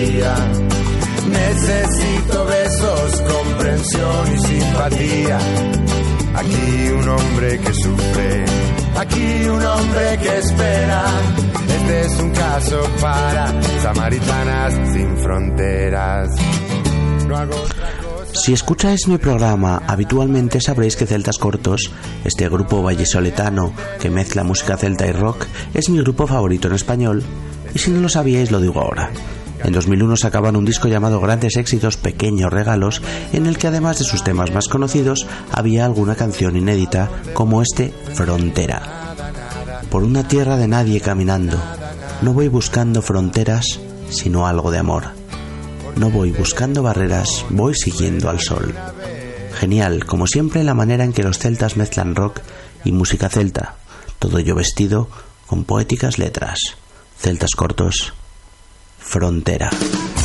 Telepatía. 0.00 0.34
Necesito 1.28 2.44
besos, 2.46 3.22
comprensión 3.22 4.34
y 4.34 4.38
simpatía. 4.38 5.38
Aquí 6.34 6.88
un 6.98 7.08
hombre 7.08 7.58
que 7.58 7.74
sufre, 7.74 8.44
aquí 8.96 9.44
un 9.48 9.64
hombre 9.64 10.18
que 10.22 10.38
espera. 10.38 11.04
Este 11.68 12.00
es 12.00 12.20
un 12.20 12.30
caso 12.30 12.82
para 13.00 13.62
samaritanas 13.82 14.92
sin 14.92 15.16
fronteras. 15.18 16.30
No 17.26 17.36
hago. 17.36 17.56
Si 18.32 18.52
escucháis 18.52 19.08
mi 19.08 19.18
programa 19.18 19.82
habitualmente 19.88 20.60
sabréis 20.60 20.96
que 20.96 21.06
Celtas 21.06 21.38
Cortos, 21.38 21.90
este 22.24 22.48
grupo 22.48 22.80
vallesoletano 22.80 23.72
que 24.00 24.08
mezcla 24.08 24.44
música 24.44 24.76
celta 24.76 25.06
y 25.06 25.12
rock, 25.12 25.46
es 25.74 25.90
mi 25.90 25.98
grupo 25.98 26.28
favorito 26.28 26.68
en 26.68 26.74
español, 26.74 27.24
y 27.74 27.78
si 27.80 27.90
no 27.90 28.00
lo 28.00 28.08
sabíais 28.08 28.52
lo 28.52 28.60
digo 28.60 28.80
ahora. 28.80 29.10
En 29.62 29.72
2001 29.72 30.16
sacaban 30.16 30.56
un 30.56 30.64
disco 30.64 30.88
llamado 30.88 31.20
Grandes 31.20 31.56
Éxitos, 31.56 31.96
Pequeños 31.96 32.52
Regalos, 32.52 33.02
en 33.32 33.46
el 33.46 33.58
que 33.58 33.66
además 33.66 33.98
de 33.98 34.04
sus 34.04 34.24
temas 34.24 34.52
más 34.52 34.68
conocidos 34.68 35.26
había 35.52 35.84
alguna 35.84 36.14
canción 36.14 36.56
inédita 36.56 37.10
como 37.34 37.62
este 37.62 37.92
Frontera. 38.14 39.14
Por 39.90 40.02
una 40.04 40.26
tierra 40.26 40.56
de 40.56 40.68
nadie 40.68 41.00
caminando, 41.00 41.58
no 42.22 42.32
voy 42.32 42.48
buscando 42.48 43.02
fronteras, 43.02 43.80
sino 44.08 44.46
algo 44.46 44.70
de 44.70 44.78
amor. 44.78 45.04
No 45.96 46.10
voy 46.10 46.30
buscando 46.30 46.82
barreras, 46.82 47.44
voy 47.50 47.74
siguiendo 47.74 48.30
al 48.30 48.40
sol. 48.40 48.74
Genial, 49.54 50.06
como 50.06 50.26
siempre, 50.26 50.64
la 50.64 50.74
manera 50.74 51.04
en 51.04 51.12
que 51.12 51.22
los 51.22 51.38
celtas 51.38 51.76
mezclan 51.76 52.14
rock 52.14 52.40
y 52.84 52.92
música 52.92 53.28
celta, 53.28 53.74
todo 54.18 54.38
ello 54.38 54.54
vestido 54.54 55.08
con 55.46 55.64
poéticas 55.64 56.18
letras. 56.18 56.58
Celtas 57.18 57.50
cortos, 57.56 58.14
frontera. 59.10 60.19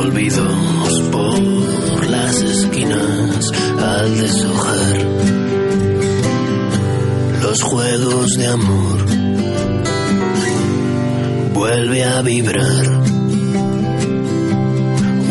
Olvidos 0.00 1.02
por 1.12 2.06
las 2.08 2.34
esquinas 2.40 3.50
al 3.78 4.18
deshojar 4.18 4.96
los 7.42 7.62
juegos 7.62 8.30
de 8.38 8.46
amor. 8.46 8.98
Vuelve 11.52 12.04
a 12.04 12.22
vibrar 12.22 12.86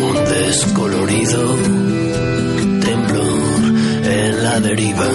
un 0.07 0.15
descolorido 0.29 1.55
temblor 2.85 3.61
en 4.03 4.43
la 4.43 4.59
deriva 4.59 5.09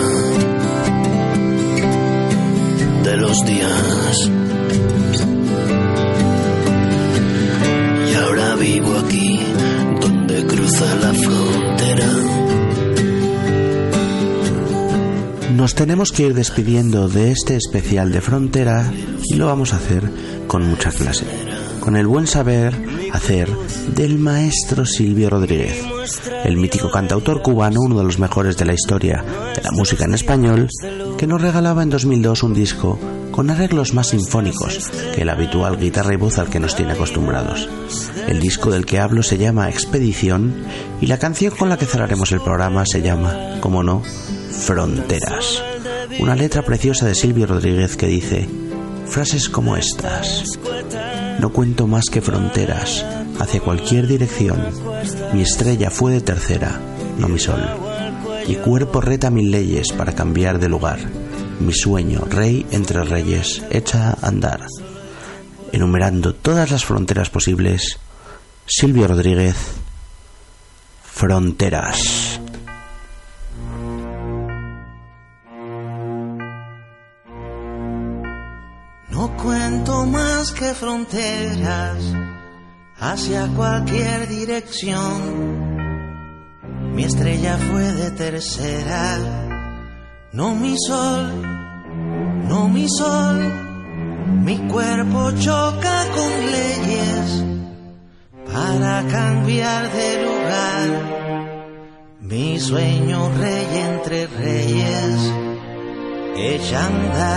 de 3.04 3.16
los 3.16 3.44
días. 3.46 4.33
Nos 15.64 15.74
tenemos 15.74 16.12
que 16.12 16.24
ir 16.24 16.34
despidiendo 16.34 17.08
de 17.08 17.30
este 17.30 17.56
especial 17.56 18.12
de 18.12 18.20
frontera 18.20 18.92
y 19.24 19.36
lo 19.36 19.46
vamos 19.46 19.72
a 19.72 19.76
hacer 19.76 20.10
con 20.46 20.68
mucha 20.68 20.90
clase, 20.90 21.24
con 21.80 21.96
el 21.96 22.06
buen 22.06 22.26
saber 22.26 22.78
hacer 23.14 23.48
del 23.96 24.18
maestro 24.18 24.84
Silvio 24.84 25.30
Rodríguez, 25.30 25.82
el 26.44 26.58
mítico 26.58 26.90
cantautor 26.90 27.40
cubano, 27.40 27.80
uno 27.80 27.96
de 27.96 28.04
los 28.04 28.18
mejores 28.18 28.58
de 28.58 28.66
la 28.66 28.74
historia 28.74 29.24
de 29.56 29.62
la 29.62 29.70
música 29.72 30.04
en 30.04 30.12
español, 30.12 30.68
que 31.16 31.26
nos 31.26 31.40
regalaba 31.40 31.82
en 31.82 31.88
2002 31.88 32.42
un 32.42 32.52
disco 32.52 32.98
con 33.30 33.48
arreglos 33.48 33.94
más 33.94 34.08
sinfónicos 34.08 34.90
que 35.14 35.22
el 35.22 35.30
habitual 35.30 35.78
guitarra 35.78 36.12
y 36.12 36.18
voz 36.18 36.36
al 36.36 36.50
que 36.50 36.60
nos 36.60 36.76
tiene 36.76 36.92
acostumbrados. 36.92 37.70
El 38.28 38.38
disco 38.38 38.70
del 38.70 38.84
que 38.84 38.98
hablo 38.98 39.22
se 39.22 39.38
llama 39.38 39.70
Expedición 39.70 40.66
y 41.00 41.06
la 41.06 41.18
canción 41.18 41.54
con 41.58 41.70
la 41.70 41.78
que 41.78 41.86
cerraremos 41.86 42.32
el 42.32 42.42
programa 42.42 42.84
se 42.84 43.00
llama, 43.00 43.58
como 43.60 43.82
no, 43.82 44.02
Fronteras. 44.58 45.62
Una 46.20 46.34
letra 46.34 46.62
preciosa 46.62 47.06
de 47.06 47.14
Silvio 47.14 47.46
Rodríguez 47.46 47.96
que 47.96 48.06
dice 48.06 48.48
frases 49.06 49.48
como 49.48 49.76
estas. 49.76 50.44
No 51.38 51.52
cuento 51.52 51.86
más 51.86 52.06
que 52.06 52.20
fronteras, 52.20 53.04
hacia 53.38 53.60
cualquier 53.60 54.06
dirección. 54.06 54.70
Mi 55.32 55.42
estrella 55.42 55.90
fue 55.90 56.12
de 56.12 56.20
tercera, 56.20 56.80
no 57.18 57.28
mi 57.28 57.38
sol. 57.38 57.62
Mi 58.48 58.56
cuerpo 58.56 59.00
reta 59.00 59.30
mil 59.30 59.50
leyes 59.50 59.92
para 59.92 60.14
cambiar 60.14 60.58
de 60.58 60.68
lugar. 60.68 60.98
Mi 61.60 61.72
sueño, 61.72 62.24
rey 62.28 62.66
entre 62.70 63.04
reyes, 63.04 63.62
echa 63.70 64.10
a 64.10 64.26
andar. 64.26 64.66
Enumerando 65.72 66.34
todas 66.34 66.70
las 66.70 66.84
fronteras 66.84 67.30
posibles, 67.30 67.98
Silvio 68.66 69.06
Rodríguez, 69.06 69.56
Fronteras. 71.02 72.23
Que 80.52 80.74
fronteras 80.74 81.96
hacia 82.98 83.46
cualquier 83.56 84.28
dirección. 84.28 85.14
Mi 86.94 87.04
estrella 87.04 87.56
fue 87.56 87.92
de 87.92 88.10
tercera, 88.10 89.18
no 90.32 90.54
mi 90.54 90.76
sol, 90.78 91.42
no 92.48 92.68
mi 92.68 92.86
sol. 92.88 93.52
Mi 94.44 94.58
cuerpo 94.68 95.30
choca 95.38 96.06
con 96.14 96.30
leyes 96.52 97.44
para 98.52 99.06
cambiar 99.08 99.90
de 99.92 100.24
lugar. 100.24 100.88
Mi 102.20 102.58
sueño 102.58 103.30
rey 103.38 103.66
entre 103.88 104.26
reyes, 104.26 105.32
echa 106.36 106.86
andar. 106.86 107.34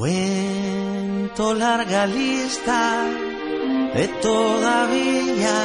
Cuento 0.00 1.52
larga 1.52 2.06
lista 2.06 3.04
de 3.94 4.08
todavía 4.22 5.58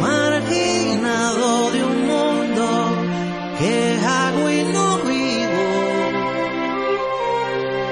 marginado 0.00 1.72
de 1.72 1.84
un 1.90 2.06
mundo 2.06 2.68
que 3.58 3.98
hago 4.06 4.48
y 4.48 4.62
no 4.76 4.98
vivo. 5.10 5.66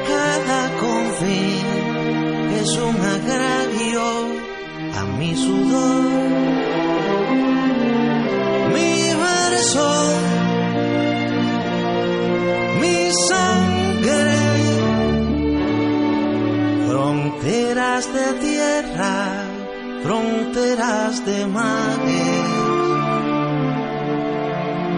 Cada 0.06 0.60
confín 0.84 1.66
es 2.60 2.70
un 2.76 2.96
agravio 3.16 4.04
a 5.00 5.04
mi 5.18 5.34
sudor. 5.34 6.04
Mi 8.72 9.14
verso, 9.26 9.97
fronteras 17.98 18.14
de 18.14 18.32
tierra, 18.40 19.44
fronteras 20.04 21.24
de 21.26 21.46
mares, 21.46 22.44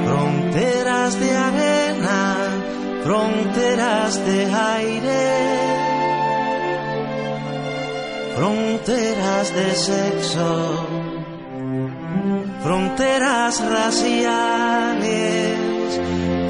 fronteras 0.05 1.21
de 1.21 1.37
arena, 1.37 2.37
fronteras 3.03 4.27
de 4.27 4.45
aire, 4.55 5.29
fronteras 8.37 9.55
de 9.55 9.75
sexo, 9.75 10.87
fronteras 12.63 13.63
raciales, 13.67 15.57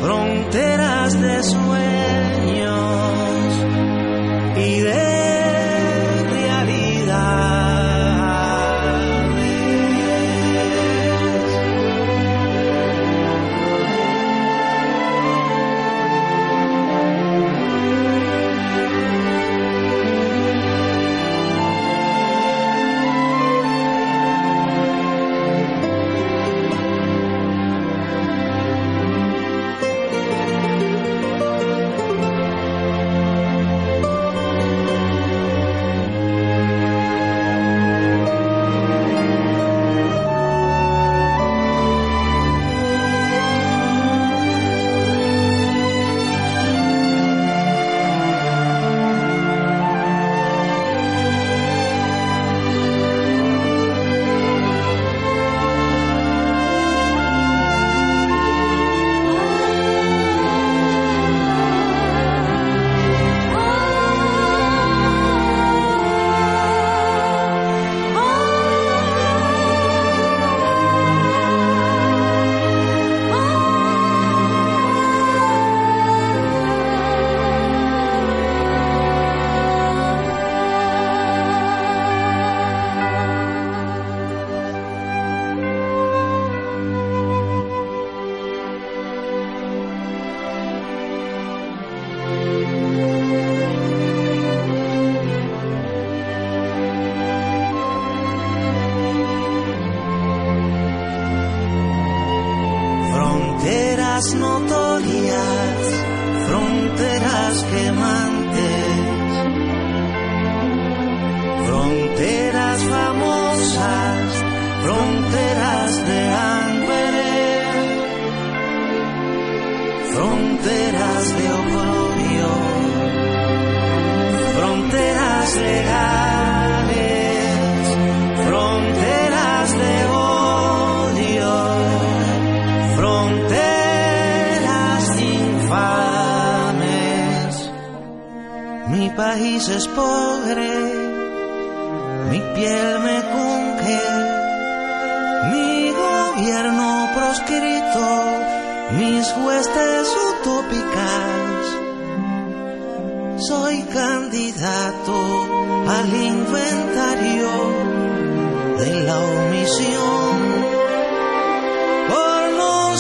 fronteras 0.03 1.21
de 1.21 1.43
sueños 1.45 2.71
y 4.57 4.81
de 4.81 5.10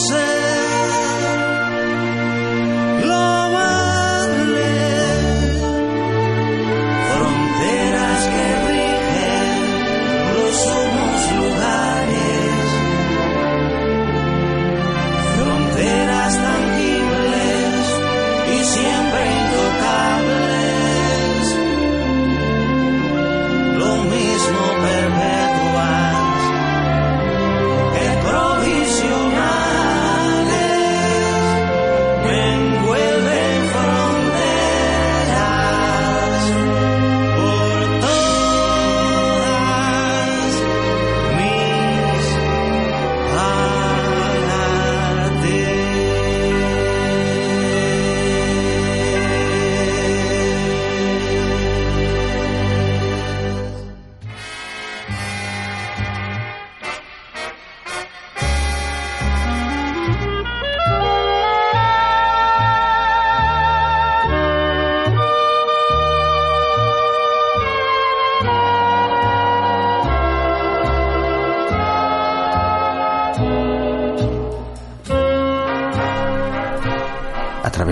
por 0.08 0.29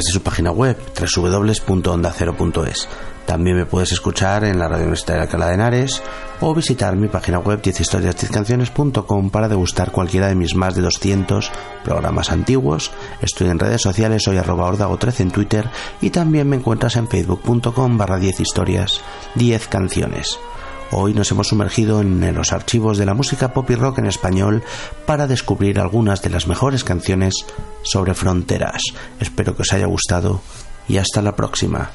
de 0.08 0.14
su 0.14 0.22
página 0.22 0.50
web 0.50 0.76
www.ondacero.es. 1.16 2.88
También 3.26 3.56
me 3.56 3.66
puedes 3.66 3.92
escuchar 3.92 4.44
en 4.44 4.58
la 4.58 4.68
radio 4.68 4.84
universitaria 4.84 5.20
de 5.20 5.26
Alcalá 5.26 5.48
de 5.48 5.54
Henares 5.54 6.02
o 6.40 6.54
visitar 6.54 6.96
mi 6.96 7.08
página 7.08 7.38
web 7.38 7.60
10historias10canciones.com 7.60 9.30
para 9.30 9.48
degustar 9.48 9.92
cualquiera 9.92 10.28
de 10.28 10.34
mis 10.34 10.54
más 10.54 10.74
de 10.74 10.80
200 10.80 11.50
programas 11.84 12.32
antiguos. 12.32 12.90
Estoy 13.20 13.48
en 13.48 13.58
redes 13.58 13.82
sociales, 13.82 14.22
soy 14.22 14.38
arroba 14.38 14.72
ordago13 14.72 15.20
en 15.20 15.30
Twitter 15.30 15.68
y 16.00 16.08
también 16.08 16.48
me 16.48 16.56
encuentras 16.56 16.96
en 16.96 17.06
facebook.com 17.06 17.98
barra 17.98 18.18
10 18.18 18.40
historias 18.40 19.02
10 19.34 19.68
canciones. 19.68 20.38
Hoy 20.90 21.12
nos 21.12 21.30
hemos 21.30 21.48
sumergido 21.48 22.00
en 22.00 22.34
los 22.34 22.54
archivos 22.54 22.96
de 22.96 23.04
la 23.04 23.12
música 23.12 23.52
pop 23.52 23.68
y 23.70 23.74
rock 23.74 23.98
en 23.98 24.06
español 24.06 24.62
para 25.04 25.26
descubrir 25.26 25.80
algunas 25.80 26.22
de 26.22 26.30
las 26.30 26.46
mejores 26.46 26.82
canciones 26.82 27.44
sobre 27.88 28.14
fronteras. 28.14 28.82
Espero 29.18 29.56
que 29.56 29.62
os 29.62 29.72
haya 29.72 29.86
gustado 29.86 30.42
y 30.88 30.98
hasta 30.98 31.22
la 31.22 31.34
próxima. 31.34 31.90